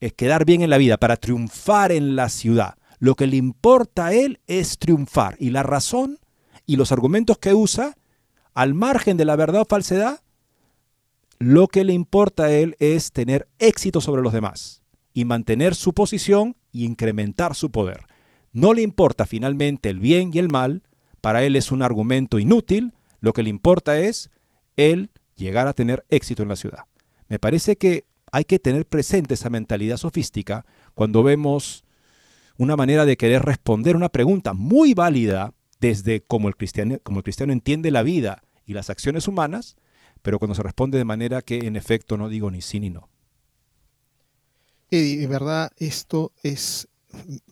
[0.00, 2.74] eh, quedar bien en la vida, para triunfar en la ciudad.
[2.98, 6.18] Lo que le importa a él es triunfar y la razón
[6.66, 7.96] y los argumentos que usa,
[8.52, 10.20] al margen de la verdad o falsedad,
[11.38, 14.82] lo que le importa a él es tener éxito sobre los demás
[15.14, 18.04] y mantener su posición y incrementar su poder.
[18.52, 20.82] No le importa finalmente el bien y el mal,
[21.22, 24.30] para él es un argumento inútil, lo que le importa es
[24.76, 26.84] él llegar a tener éxito en la ciudad.
[27.28, 30.64] Me parece que hay que tener presente esa mentalidad sofística
[30.94, 31.84] cuando vemos
[32.58, 37.24] una manera de querer responder una pregunta muy válida desde cómo el cristiano, como el
[37.24, 39.76] cristiano entiende la vida y las acciones humanas,
[40.22, 43.08] pero cuando se responde de manera que en efecto no digo ni sí ni no.
[44.90, 46.88] Eddie, de verdad, esto es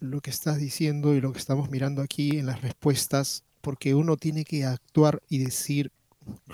[0.01, 4.17] lo que estás diciendo y lo que estamos mirando aquí en las respuestas, porque uno
[4.17, 5.91] tiene que actuar y decir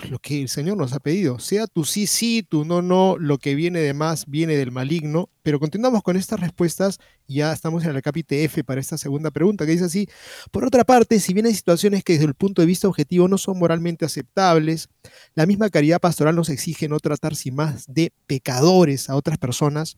[0.09, 1.39] lo que el Señor nos ha pedido.
[1.39, 5.29] Sea tu sí, sí, tu no, no, lo que viene de más viene del maligno.
[5.43, 6.99] Pero continuamos con estas respuestas.
[7.27, 10.07] Ya estamos en el capítulo F para esta segunda pregunta, que dice así.
[10.51, 13.37] Por otra parte, si bien hay situaciones que desde el punto de vista objetivo no
[13.37, 14.89] son moralmente aceptables,
[15.35, 19.97] la misma caridad pastoral nos exige no tratar sin más de pecadores a otras personas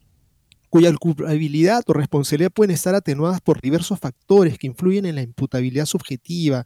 [0.73, 5.85] cuya culpabilidad o responsabilidad pueden estar atenuadas por diversos factores que influyen en la imputabilidad
[5.85, 6.65] subjetiva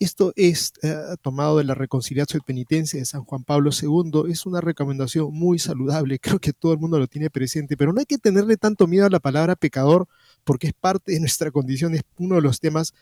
[0.00, 4.30] esto es eh, tomado de la reconciliación penitencia de San Juan Pablo II.
[4.30, 6.18] Es una recomendación muy saludable.
[6.20, 9.04] Creo que todo el mundo lo tiene presente, pero no hay que tenerle tanto miedo
[9.04, 10.08] a la palabra pecador
[10.42, 12.94] porque es parte de nuestra condición, es uno de los temas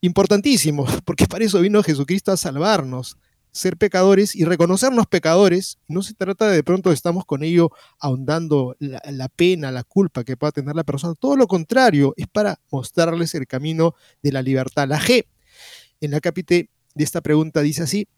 [0.00, 3.18] importantísimos, porque para eso vino Jesucristo a salvarnos,
[3.50, 5.78] ser pecadores y reconocernos pecadores.
[5.88, 10.22] No se trata de, de pronto estamos con ello ahondando la, la, pena, la culpa
[10.22, 11.14] que pueda tener la persona.
[11.18, 14.86] Todo lo contrario, es para mostrarles el camino de la libertad.
[14.86, 15.26] La G
[16.04, 18.08] en la capite de esta pregunta dice así,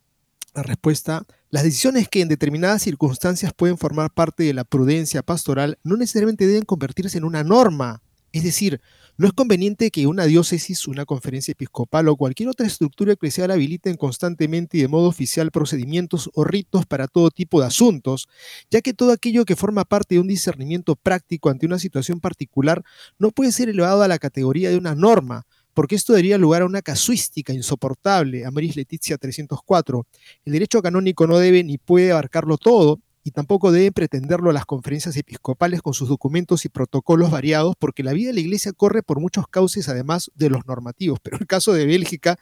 [0.55, 5.79] la respuesta, las decisiones que en determinadas circunstancias pueden formar parte de la prudencia pastoral
[5.85, 8.03] no necesariamente deben convertirse en una norma.
[8.33, 8.81] Es decir,
[9.19, 13.97] no es conveniente que una diócesis, una conferencia episcopal o cualquier otra estructura eclesial habiliten
[13.97, 18.29] constantemente y de modo oficial procedimientos o ritos para todo tipo de asuntos,
[18.71, 22.83] ya que todo aquello que forma parte de un discernimiento práctico ante una situación particular
[23.19, 25.47] no puede ser elevado a la categoría de una norma,
[25.77, 30.07] porque esto daría lugar a una casuística insoportable, Amaris Leticia 304.
[30.47, 35.19] El derecho canónico no debe ni puede abarcarlo todo, y tampoco deben pretenderlo las conferencias
[35.19, 39.21] episcopales con sus documentos y protocolos variados, porque la vida de la iglesia corre por
[39.21, 41.19] muchos cauces además de los normativos.
[41.23, 42.39] Pero en el caso de Bélgica,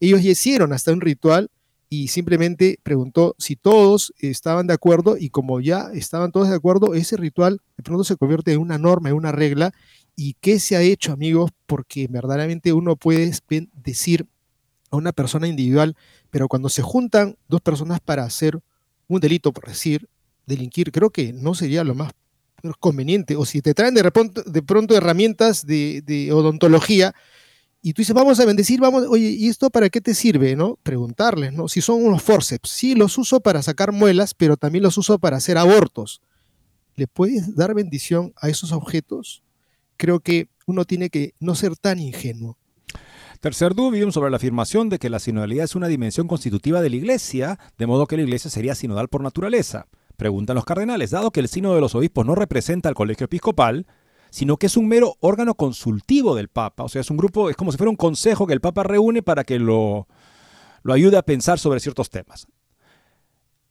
[0.00, 1.50] ellos ya hicieron hasta un ritual
[1.90, 6.94] y simplemente preguntó si todos estaban de acuerdo y como ya estaban todos de acuerdo,
[6.94, 9.74] ese ritual de pronto se convierte en una norma, en una regla
[10.20, 11.52] ¿Y qué se ha hecho, amigos?
[11.64, 13.30] Porque verdaderamente uno puede
[13.72, 14.26] decir
[14.90, 15.94] a una persona individual,
[16.30, 18.58] pero cuando se juntan dos personas para hacer
[19.06, 20.08] un delito, por decir,
[20.44, 22.10] delinquir, creo que no sería lo más
[22.80, 23.36] conveniente.
[23.36, 27.14] O si te traen de, pronto, de herramientas de, odontología
[27.80, 30.56] y tú dices, vamos a bendecir, vamos, oye, ¿y esto para qué te sirve?
[30.56, 30.80] ¿no?
[30.82, 31.68] Preguntarles, ¿no?
[31.68, 35.36] Si son unos forceps, sí, los uso para sacar muelas, pero también los uso para
[35.36, 36.22] hacer abortos.
[36.96, 39.44] ¿Le puedes dar bendición a esos objetos?
[39.98, 42.56] Creo que uno tiene que no ser tan ingenuo.
[43.40, 46.96] Tercer dubium sobre la afirmación de que la sinodalidad es una dimensión constitutiva de la
[46.96, 49.86] Iglesia, de modo que la Iglesia sería sinodal por naturaleza.
[50.16, 53.86] Preguntan los cardenales, dado que el sínodo de los obispos no representa al colegio episcopal,
[54.30, 56.84] sino que es un mero órgano consultivo del Papa.
[56.84, 59.22] O sea, es un grupo, es como si fuera un consejo que el Papa reúne
[59.22, 60.08] para que lo,
[60.82, 62.46] lo ayude a pensar sobre ciertos temas.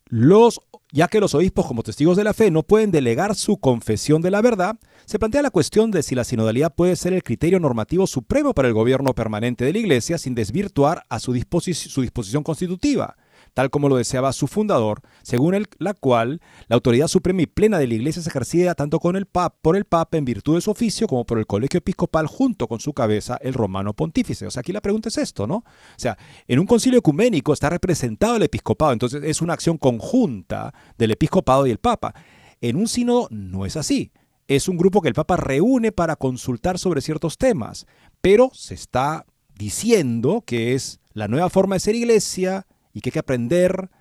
[0.10, 4.22] Los, ya que los obispos como testigos de la fe no pueden delegar su confesión
[4.22, 7.60] de la verdad, se plantea la cuestión de si la sinodalidad puede ser el criterio
[7.60, 12.44] normativo supremo para el gobierno permanente de la Iglesia sin desvirtuar a su, su disposición
[12.44, 13.16] constitutiva
[13.58, 17.88] tal como lo deseaba su fundador, según la cual la autoridad suprema y plena de
[17.88, 21.08] la Iglesia se ejercía tanto con el por el Papa en virtud de su oficio
[21.08, 24.46] como por el colegio episcopal junto con su cabeza, el romano pontífice.
[24.46, 25.56] O sea, aquí la pregunta es esto, ¿no?
[25.56, 25.64] O
[25.96, 31.10] sea, en un concilio ecuménico está representado el episcopado, entonces es una acción conjunta del
[31.10, 32.14] episcopado y el Papa.
[32.62, 34.12] En un sínodo no es así.
[34.48, 37.88] Es un grupo que el Papa reúne para consultar sobre ciertos temas,
[38.22, 42.67] pero se está diciendo que es la nueva forma de ser iglesia,
[42.98, 43.92] y que hay que aprender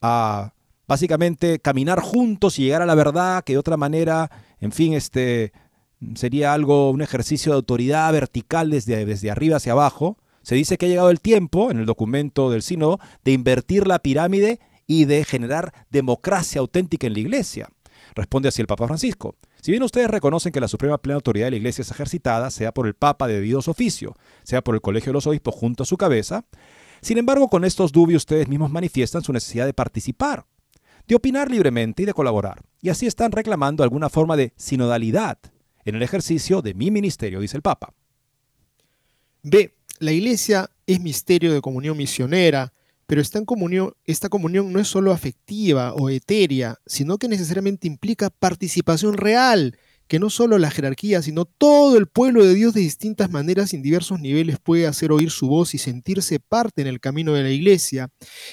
[0.00, 0.54] a
[0.86, 5.52] básicamente caminar juntos y llegar a la verdad, que de otra manera, en fin, este
[6.14, 10.16] sería algo, un ejercicio de autoridad vertical desde, desde arriba hacia abajo.
[10.40, 13.98] Se dice que ha llegado el tiempo, en el documento del sínodo, de invertir la
[13.98, 17.68] pirámide y de generar democracia auténtica en la iglesia.
[18.14, 19.36] Responde así el Papa Francisco.
[19.60, 22.72] Si bien ustedes reconocen que la suprema plena autoridad de la iglesia es ejercitada, sea
[22.72, 25.86] por el Papa de debido oficio, sea por el Colegio de los Obispos junto a
[25.86, 26.46] su cabeza,
[27.00, 30.46] sin embargo, con estos dubios ustedes mismos manifiestan su necesidad de participar,
[31.06, 32.62] de opinar libremente y de colaborar.
[32.80, 35.38] Y así están reclamando alguna forma de sinodalidad
[35.84, 37.94] en el ejercicio de mi ministerio, dice el Papa.
[39.42, 39.74] B.
[40.00, 42.72] La Iglesia es misterio de comunión misionera,
[43.06, 48.30] pero esta comunión, esta comunión no es solo afectiva o etérea, sino que necesariamente implica
[48.30, 49.78] participación real
[50.08, 53.76] que no solo la jerarquía, sino todo el pueblo de Dios de distintas maneras y
[53.76, 57.42] en diversos niveles puede hacer oír su voz y sentirse parte en el camino de
[57.42, 58.10] la iglesia.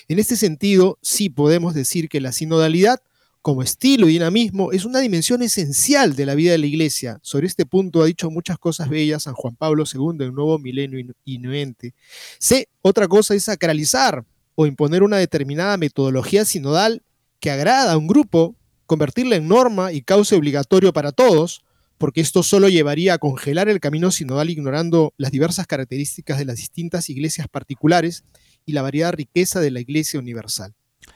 [0.10, 3.02] En este sentido, sí podemos decir que la sinodalidad,
[3.42, 7.20] como estilo y dinamismo, es una dimensión esencial de la vida de la iglesia.
[7.22, 11.14] Sobre este punto ha dicho muchas cosas bellas San Juan Pablo II en Nuevo Milenio
[11.24, 11.94] Inuente.
[12.38, 12.68] C.
[12.82, 14.26] Otra cosa es sacralizar
[14.56, 17.02] o imponer una determinada metodología sinodal
[17.40, 18.56] que agrada a un grupo
[18.86, 21.64] convertirla en norma y cauce obligatorio para todos,
[21.98, 26.58] porque esto solo llevaría a congelar el camino sinodal ignorando las diversas características de las
[26.58, 28.24] distintas iglesias particulares
[28.66, 30.74] y la variada riqueza de la iglesia universal.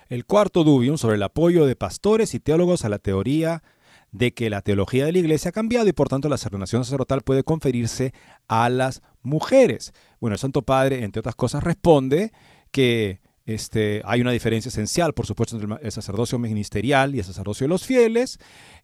[0.07, 3.63] El cuarto dubium sobre el apoyo de pastores y teólogos a la teoría
[4.11, 7.21] de que la teología de la iglesia ha cambiado y por tanto la ordenación sacerdotal
[7.21, 8.13] puede conferirse
[8.47, 9.93] a las mujeres.
[10.19, 12.31] Bueno, el Santo Padre, entre otras cosas, responde
[12.71, 13.19] que
[13.53, 17.69] este, hay una diferencia esencial, por supuesto, entre el sacerdocio ministerial y el sacerdocio de
[17.69, 18.37] los fieles,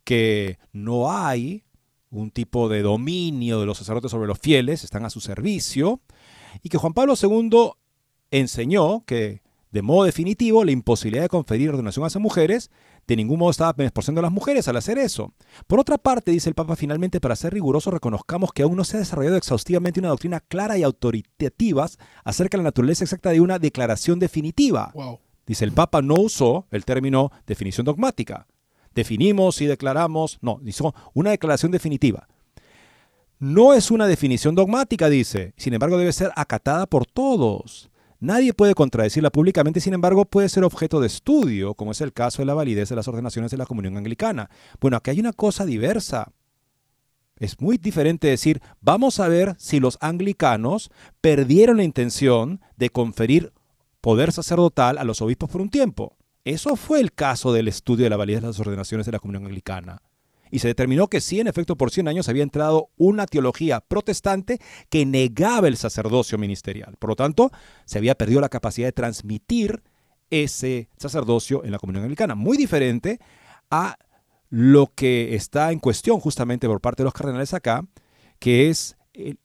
[0.04, 1.66] que no hay
[2.10, 6.02] un tipo de dominio de los sacerdotes sobre los fieles, están a su servicio,
[6.64, 7.74] y que Juan Pablo II
[8.32, 12.72] enseñó que, de modo definitivo, la imposibilidad de conferir ordenación a esas mujeres
[13.08, 15.34] de ningún modo estaba menospreciando a las mujeres al hacer eso.
[15.68, 18.98] Por otra parte, dice el Papa, finalmente, para ser riguroso, reconozcamos que aún no se
[18.98, 21.88] ha desarrollado exhaustivamente una doctrina clara y autoritativa
[22.24, 24.92] acerca de la naturaleza exacta de una declaración definitiva.
[25.46, 28.48] Dice el Papa no usó el término definición dogmática.
[28.96, 32.28] Definimos y declaramos, no, hizo una declaración definitiva.
[33.38, 37.92] No es una definición dogmática, dice, sin embargo debe ser acatada por todos.
[38.26, 42.42] Nadie puede contradecirla públicamente, sin embargo, puede ser objeto de estudio, como es el caso
[42.42, 44.50] de la validez de las ordenaciones de la comunión anglicana.
[44.82, 46.32] Bueno, aquí hay una cosa diversa.
[47.38, 50.90] Es muy diferente decir, vamos a ver si los anglicanos
[51.22, 53.54] perdieron la intención de conferir
[54.02, 56.18] poder sacerdotal a los obispos por un tiempo.
[56.46, 59.46] Eso fue el caso del estudio de la validez de las ordenaciones de la comunión
[59.46, 60.02] anglicana
[60.52, 64.60] y se determinó que sí, en efecto, por 100 años había entrado una teología protestante
[64.90, 66.96] que negaba el sacerdocio ministerial.
[66.98, 67.52] Por lo tanto,
[67.86, 69.84] se había perdido la capacidad de transmitir
[70.30, 72.36] ese sacerdocio en la comunión anglicana.
[72.36, 73.20] Muy diferente
[73.70, 73.98] a
[74.50, 77.86] lo que está en cuestión justamente por parte de los cardenales acá,
[78.40, 79.40] que es el,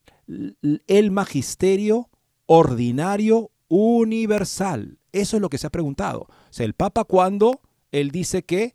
[0.86, 2.11] el magisterio
[2.46, 4.98] ordinario universal.
[5.12, 6.20] Eso es lo que se ha preguntado.
[6.22, 7.61] O sea, el Papa cuando
[7.92, 8.74] él dice que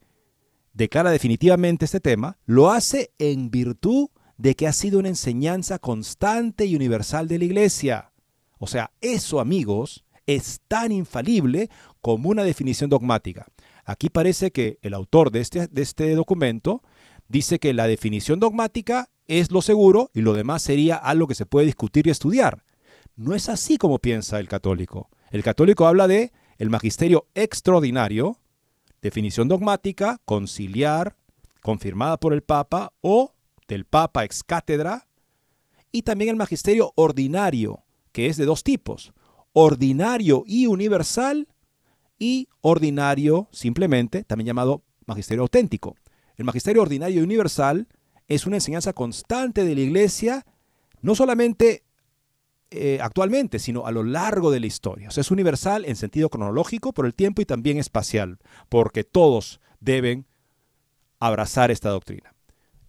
[0.75, 6.65] declara definitivamente este tema, lo hace en virtud de que ha sido una enseñanza constante
[6.65, 8.11] y universal de la Iglesia.
[8.59, 11.69] O sea, eso, amigos, es tan infalible
[12.01, 13.47] como una definición dogmática.
[13.85, 16.83] Aquí parece que el autor de este, de este documento
[17.29, 21.45] dice que la definición dogmática es lo seguro y lo demás sería algo que se
[21.45, 22.63] puede discutir y estudiar.
[23.15, 25.09] no es así como piensa el católico.
[25.31, 28.39] El católico habla de el magisterio extraordinario,
[29.05, 31.15] definición dogmática, conciliar,
[31.61, 33.33] confirmada por el Papa o
[33.67, 35.07] del Papa ex cátedra,
[35.91, 39.13] y también el magisterio ordinario, que es de dos tipos,
[39.53, 41.47] ordinario y universal
[42.17, 45.95] y ordinario simplemente, también llamado magisterio auténtico.
[46.35, 47.87] El magisterio ordinario y universal
[48.27, 50.45] es una enseñanza constante de la Iglesia,
[51.01, 51.83] no solamente
[52.75, 55.09] eh, actualmente, sino a lo largo de la historia.
[55.09, 59.59] O sea, es universal en sentido cronológico por el tiempo y también espacial, porque todos
[59.79, 60.25] deben
[61.19, 62.35] abrazar esta doctrina.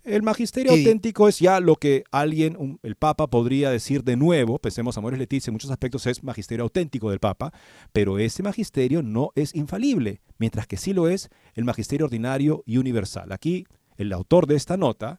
[0.07, 4.97] El magisterio auténtico es ya lo que alguien, el Papa podría decir de nuevo, pensemos,
[4.97, 7.53] Amores Leticia, en muchos aspectos es magisterio auténtico del Papa,
[7.93, 12.77] pero ese magisterio no es infalible, mientras que sí lo es el magisterio ordinario y
[12.77, 13.33] universal.
[13.33, 13.67] Aquí,
[13.97, 15.19] el autor de esta nota,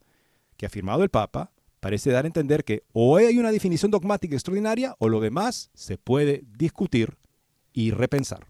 [0.55, 4.36] que ha firmado el Papa, parece dar a entender que o hay una definición dogmática
[4.36, 7.17] extraordinaria o lo demás se puede discutir
[7.73, 8.47] y repensar.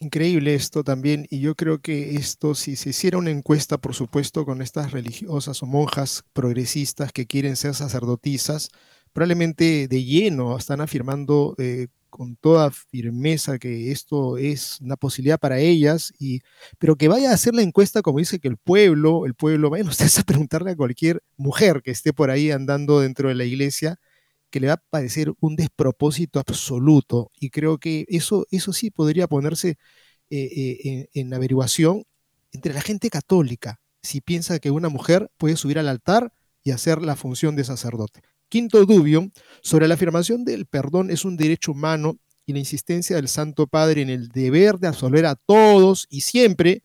[0.00, 4.44] Increíble esto también, y yo creo que esto, si se hiciera una encuesta, por supuesto,
[4.44, 8.70] con estas religiosas o monjas progresistas que quieren ser sacerdotisas,
[9.12, 15.58] probablemente de lleno están afirmando eh, con toda firmeza que esto es una posibilidad para
[15.58, 16.40] ellas, y,
[16.78, 19.88] pero que vaya a hacer la encuesta como dice que el pueblo, el pueblo, vayan
[19.88, 23.98] ustedes a preguntarle a cualquier mujer que esté por ahí andando dentro de la iglesia,
[24.50, 27.30] que le va a parecer un despropósito absoluto.
[27.38, 29.78] Y creo que eso, eso sí podría ponerse
[30.30, 32.04] eh, eh, en, averiguación
[32.52, 36.32] entre la gente católica, si piensa que una mujer puede subir al altar
[36.62, 38.22] y hacer la función de sacerdote.
[38.48, 39.30] Quinto dubio,
[39.62, 44.02] sobre la afirmación del perdón es un derecho humano y la insistencia del Santo Padre
[44.02, 46.82] en el deber de absolver a todos y siempre,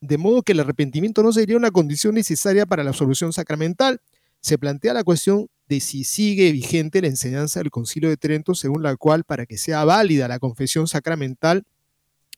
[0.00, 4.00] de modo que el arrepentimiento no sería una condición necesaria para la absolución sacramental.
[4.40, 8.82] Se plantea la cuestión de si sigue vigente la enseñanza del Concilio de Trento, según
[8.82, 11.64] la cual para que sea válida la confesión sacramental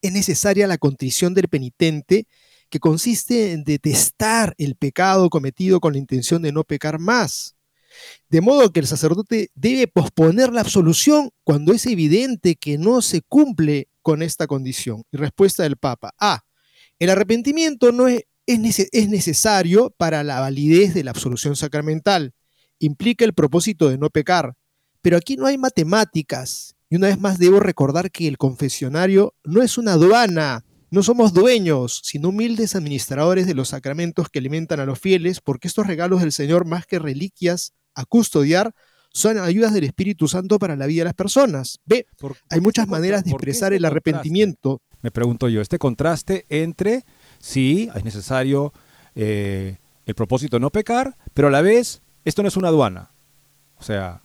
[0.05, 2.27] es necesaria la contrición del penitente,
[2.69, 7.57] que consiste en detestar el pecado cometido con la intención de no pecar más.
[8.29, 13.23] De modo que el sacerdote debe posponer la absolución cuando es evidente que no se
[13.23, 15.05] cumple con esta condición.
[15.13, 16.15] Y respuesta del Papa.
[16.19, 16.45] A.
[16.99, 22.35] El arrepentimiento no es, es necesario para la validez de la absolución sacramental
[22.79, 24.55] implica el propósito de no pecar.
[25.03, 26.77] Pero aquí no hay matemáticas.
[26.89, 30.65] Y una vez más debo recordar que el confesionario no es una aduana.
[30.91, 35.67] No somos dueños, sino humildes administradores de los sacramentos que alimentan a los fieles, porque
[35.67, 38.75] estos regalos del Señor, más que reliquias a custodiar,
[39.15, 41.79] son ayudas del Espíritu Santo para la vida de las personas.
[41.87, 42.07] Ve,
[42.51, 44.83] hay muchas maneras de expresar el arrepentimiento.
[45.03, 47.05] Me pregunto yo, este contraste entre,
[47.39, 48.73] sí, es necesario
[49.15, 49.77] eh,
[50.07, 53.13] el propósito de no pecar, pero a la vez esto no es una aduana.
[53.77, 54.23] O sea,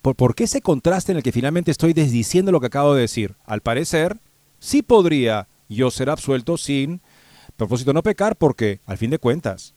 [0.00, 3.36] ¿por, qué ese contraste en el que finalmente estoy desdiciendo lo que acabo de decir?
[3.44, 4.18] Al parecer,
[4.58, 7.02] sí podría yo ser absuelto sin
[7.56, 9.74] propósito no pecar porque, al fin de cuentas,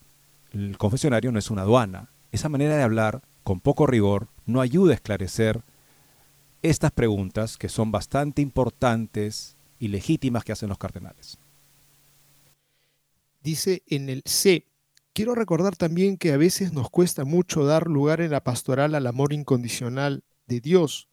[0.52, 2.13] el confesionario no es una aduana.
[2.34, 5.62] Esa manera de hablar, con poco rigor, no ayuda a esclarecer
[6.64, 11.38] estas preguntas que son bastante importantes y legítimas que hacen los cardenales.
[13.44, 14.66] Dice en el C,
[15.14, 19.06] Quiero recordar también que a veces nos cuesta mucho dar lugar en la pastoral al
[19.06, 21.08] amor incondicional de Dios,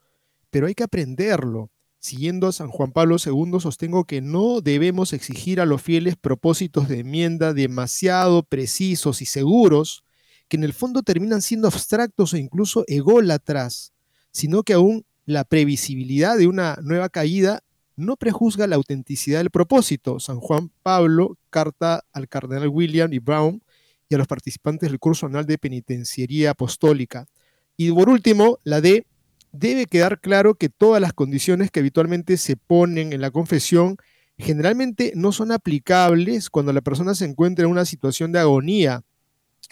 [0.49, 1.71] pero hay que aprenderlo.
[1.99, 6.89] Siguiendo a San Juan Pablo II, sostengo que no debemos exigir a los fieles propósitos
[6.89, 10.03] de enmienda demasiado precisos y seguros,
[10.51, 13.92] que en el fondo terminan siendo abstractos o incluso ególatras,
[14.32, 17.62] sino que aún la previsibilidad de una nueva caída
[17.94, 20.18] no prejuzga la autenticidad del propósito.
[20.18, 23.62] San Juan Pablo, carta al cardenal William y Brown,
[24.09, 27.28] y a los participantes del curso anual de penitenciaría apostólica.
[27.76, 29.07] Y por último, la D,
[29.53, 33.98] debe quedar claro que todas las condiciones que habitualmente se ponen en la confesión
[34.36, 39.05] generalmente no son aplicables cuando la persona se encuentra en una situación de agonía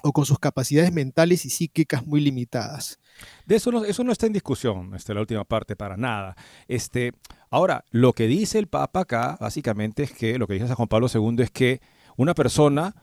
[0.03, 2.99] o con sus capacidades mentales y psíquicas muy limitadas.
[3.47, 6.37] De eso no, eso no está en discusión, este, la última parte, para nada.
[6.69, 7.13] Este,
[7.51, 10.89] ahora, lo que dice el Papa acá, básicamente, es que, lo que dice San Juan
[10.89, 11.81] Pablo II es que
[12.17, 12.95] una persona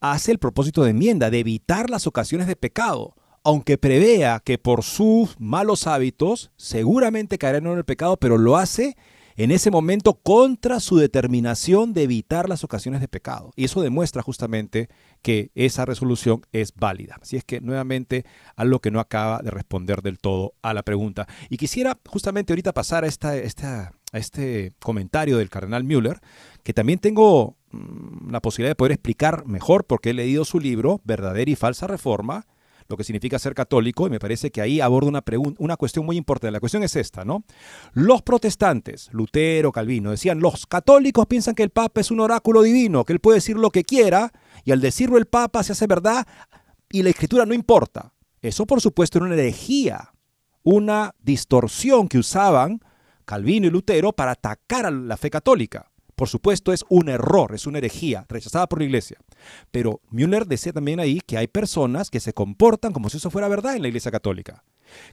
[0.00, 4.82] hace el propósito de enmienda, de evitar las ocasiones de pecado, aunque prevea que por
[4.82, 8.96] sus malos hábitos seguramente caerá en el pecado, pero lo hace
[9.36, 13.52] en ese momento contra su determinación de evitar las ocasiones de pecado.
[13.54, 14.88] Y eso demuestra justamente
[15.22, 17.16] que esa resolución es válida.
[17.20, 18.24] Así es que nuevamente
[18.56, 21.26] algo que no acaba de responder del todo a la pregunta.
[21.50, 26.20] Y quisiera justamente ahorita pasar a, a este comentario del cardenal Müller,
[26.62, 31.00] que también tengo mm, la posibilidad de poder explicar mejor porque he leído su libro,
[31.04, 32.46] Verdadera y Falsa Reforma,
[32.88, 35.24] lo que significa ser católico, y me parece que ahí aborda una,
[35.58, 36.52] una cuestión muy importante.
[36.52, 37.44] La cuestión es esta, ¿no?
[37.92, 43.04] Los protestantes, Lutero, Calvino, decían, los católicos piensan que el Papa es un oráculo divino,
[43.04, 44.32] que él puede decir lo que quiera,
[44.64, 46.26] y al decirlo el Papa se hace verdad,
[46.90, 48.12] y la escritura no importa.
[48.40, 50.12] Eso, por supuesto, era una herejía,
[50.62, 52.80] una distorsión que usaban
[53.24, 55.90] Calvino y Lutero para atacar a la fe católica.
[56.14, 59.18] Por supuesto, es un error, es una herejía rechazada por la iglesia.
[59.70, 63.48] Pero Müller decía también ahí que hay personas que se comportan como si eso fuera
[63.48, 64.64] verdad en la iglesia católica,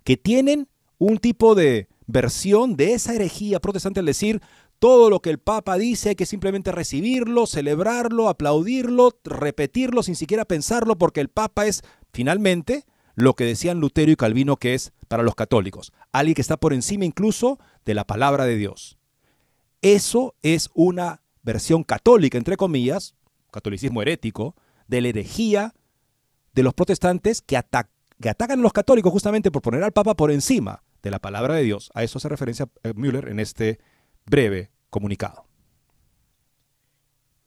[0.03, 0.67] que tienen
[0.97, 4.41] un tipo de versión de esa herejía protestante al decir
[4.79, 10.45] todo lo que el Papa dice hay que simplemente recibirlo, celebrarlo, aplaudirlo, repetirlo sin siquiera
[10.45, 15.23] pensarlo, porque el Papa es finalmente lo que decían Lutero y Calvino que es para
[15.23, 18.97] los católicos, alguien que está por encima incluso de la palabra de Dios.
[19.81, 23.15] Eso es una versión católica, entre comillas,
[23.53, 24.55] catolicismo herético,
[24.87, 25.73] de la herejía
[26.53, 30.83] de los protestantes que, atacan a los católicos justamente por poner al Papa por encima
[31.01, 31.91] de la palabra de Dios.
[31.93, 33.79] A eso hace referencia eh, Müller en este
[34.25, 35.45] breve comunicado.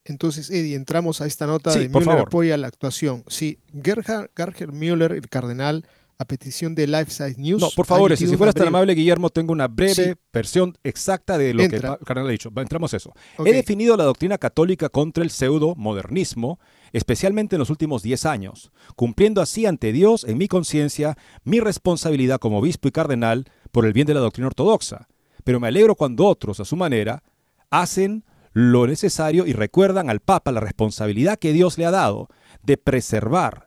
[0.04, 3.24] Entonces, Eddie, entramos a esta nota de Müller apoya la actuación.
[3.26, 4.30] Sí, Gerhard,
[4.72, 5.86] Müller, el cardenal,
[6.18, 7.60] a petición de Life Size News.
[7.60, 11.68] No, por favor, si fueras tan amable, Guillermo, tengo una breve versión exacta de lo
[11.68, 12.50] que el cardenal ha dicho.
[12.56, 13.12] Entramos eso.
[13.44, 16.58] He definido la doctrina católica contra el pseudo-modernismo,
[16.92, 22.38] especialmente en los últimos 10 años, cumpliendo así ante Dios, en mi conciencia, mi responsabilidad
[22.38, 25.08] como obispo y cardenal por el bien de la doctrina ortodoxa.
[25.44, 27.22] Pero me alegro cuando otros, a su manera,
[27.70, 32.28] hacen lo necesario y recuerdan al Papa la responsabilidad que Dios le ha dado
[32.62, 33.65] de preservar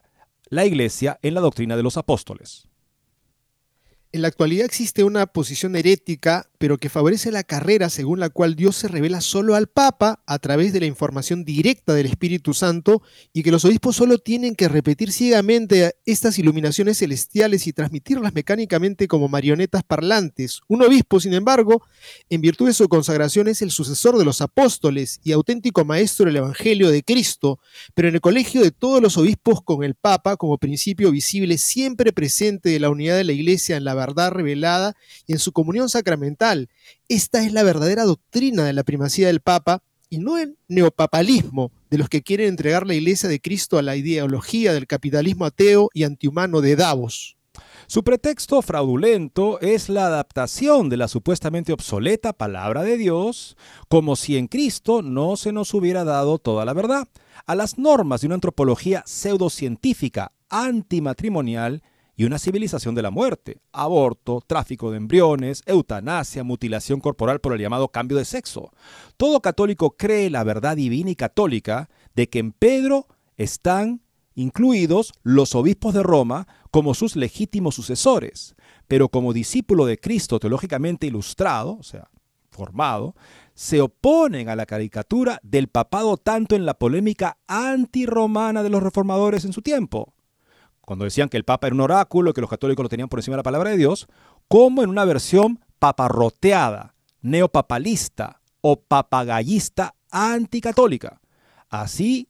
[0.50, 2.69] la Iglesia en la doctrina de los apóstoles.
[4.12, 8.56] En la actualidad existe una posición herética, pero que favorece la carrera según la cual
[8.56, 13.02] Dios se revela solo al Papa a través de la información directa del Espíritu Santo
[13.32, 19.06] y que los obispos solo tienen que repetir ciegamente estas iluminaciones celestiales y transmitirlas mecánicamente
[19.06, 20.60] como marionetas parlantes.
[20.66, 21.84] Un obispo, sin embargo,
[22.28, 26.36] en virtud de su consagración es el sucesor de los apóstoles y auténtico maestro del
[26.36, 27.60] Evangelio de Cristo,
[27.94, 32.12] pero en el colegio de todos los obispos con el Papa como principio visible siempre
[32.12, 34.94] presente de la unidad de la Iglesia en la verdad revelada
[35.26, 36.68] y en su comunión sacramental.
[37.08, 41.98] Esta es la verdadera doctrina de la primacía del Papa y no el neopapalismo de
[41.98, 46.02] los que quieren entregar la Iglesia de Cristo a la ideología del capitalismo ateo y
[46.02, 47.36] antihumano de Davos.
[47.86, 53.56] Su pretexto fraudulento es la adaptación de la supuestamente obsoleta palabra de Dios,
[53.88, 57.08] como si en Cristo no se nos hubiera dado toda la verdad,
[57.46, 61.82] a las normas de una antropología pseudocientífica antimatrimonial
[62.20, 67.62] y una civilización de la muerte, aborto, tráfico de embriones, eutanasia, mutilación corporal por el
[67.62, 68.72] llamado cambio de sexo.
[69.16, 73.06] Todo católico cree la verdad divina y católica de que en Pedro
[73.38, 74.02] están
[74.34, 78.54] incluidos los obispos de Roma como sus legítimos sucesores,
[78.86, 82.10] pero como discípulo de Cristo teológicamente ilustrado, o sea,
[82.50, 83.14] formado,
[83.54, 89.46] se oponen a la caricatura del papado tanto en la polémica antirromana de los reformadores
[89.46, 90.12] en su tiempo,
[90.90, 93.34] cuando decían que el Papa era un oráculo, que los católicos lo tenían por encima
[93.34, 94.08] de la palabra de Dios,
[94.48, 101.20] como en una versión paparroteada, neopapalista o papagayista anticatólica.
[101.68, 102.26] Así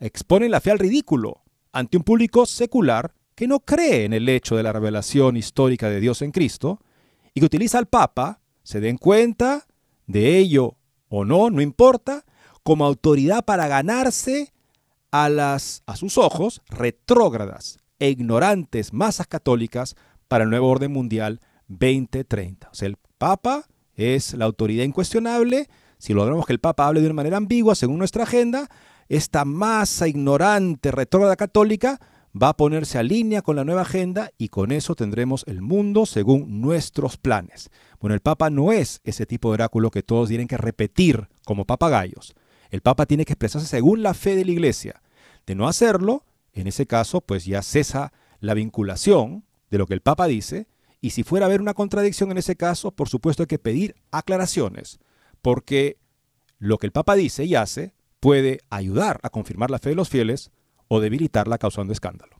[0.00, 4.56] exponen la fe al ridículo ante un público secular que no cree en el hecho
[4.56, 6.80] de la revelación histórica de Dios en Cristo
[7.32, 9.68] y que utiliza al Papa, se den cuenta
[10.08, 10.74] de ello
[11.08, 12.24] o no, no importa,
[12.64, 14.52] como autoridad para ganarse
[15.10, 19.96] a, las, a sus ojos, retrógradas e ignorantes masas católicas
[20.28, 22.68] para el nuevo orden mundial 2030.
[22.70, 25.68] O sea, el Papa es la autoridad incuestionable.
[25.98, 28.68] Si logramos que el Papa hable de una manera ambigua, según nuestra agenda,
[29.08, 31.98] esta masa ignorante, retrógrada católica,
[32.40, 36.06] va a ponerse a línea con la nueva agenda y con eso tendremos el mundo
[36.06, 37.70] según nuestros planes.
[38.00, 41.64] Bueno, el Papa no es ese tipo de oráculo que todos tienen que repetir como
[41.64, 42.34] papagayos.
[42.70, 45.02] El Papa tiene que expresarse según la fe de la Iglesia.
[45.46, 50.00] De no hacerlo, en ese caso, pues ya cesa la vinculación de lo que el
[50.00, 50.66] Papa dice,
[51.00, 53.94] y si fuera a haber una contradicción en ese caso, por supuesto hay que pedir
[54.10, 54.98] aclaraciones,
[55.42, 55.98] porque
[56.58, 60.08] lo que el Papa dice y hace puede ayudar a confirmar la fe de los
[60.08, 60.50] fieles
[60.88, 62.37] o debilitarla causando escándalo.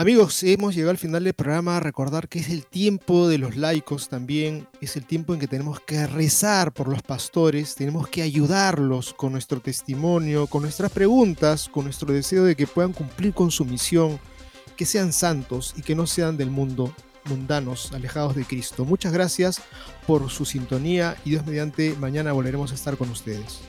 [0.00, 1.78] Amigos, hemos llegado al final del programa.
[1.78, 4.66] Recordar que es el tiempo de los laicos también.
[4.80, 7.74] Es el tiempo en que tenemos que rezar por los pastores.
[7.74, 12.94] Tenemos que ayudarlos con nuestro testimonio, con nuestras preguntas, con nuestro deseo de que puedan
[12.94, 14.18] cumplir con su misión,
[14.74, 16.94] que sean santos y que no sean del mundo,
[17.26, 18.86] mundanos, alejados de Cristo.
[18.86, 19.60] Muchas gracias
[20.06, 23.60] por su sintonía y Dios mediante mañana volveremos a estar con ustedes.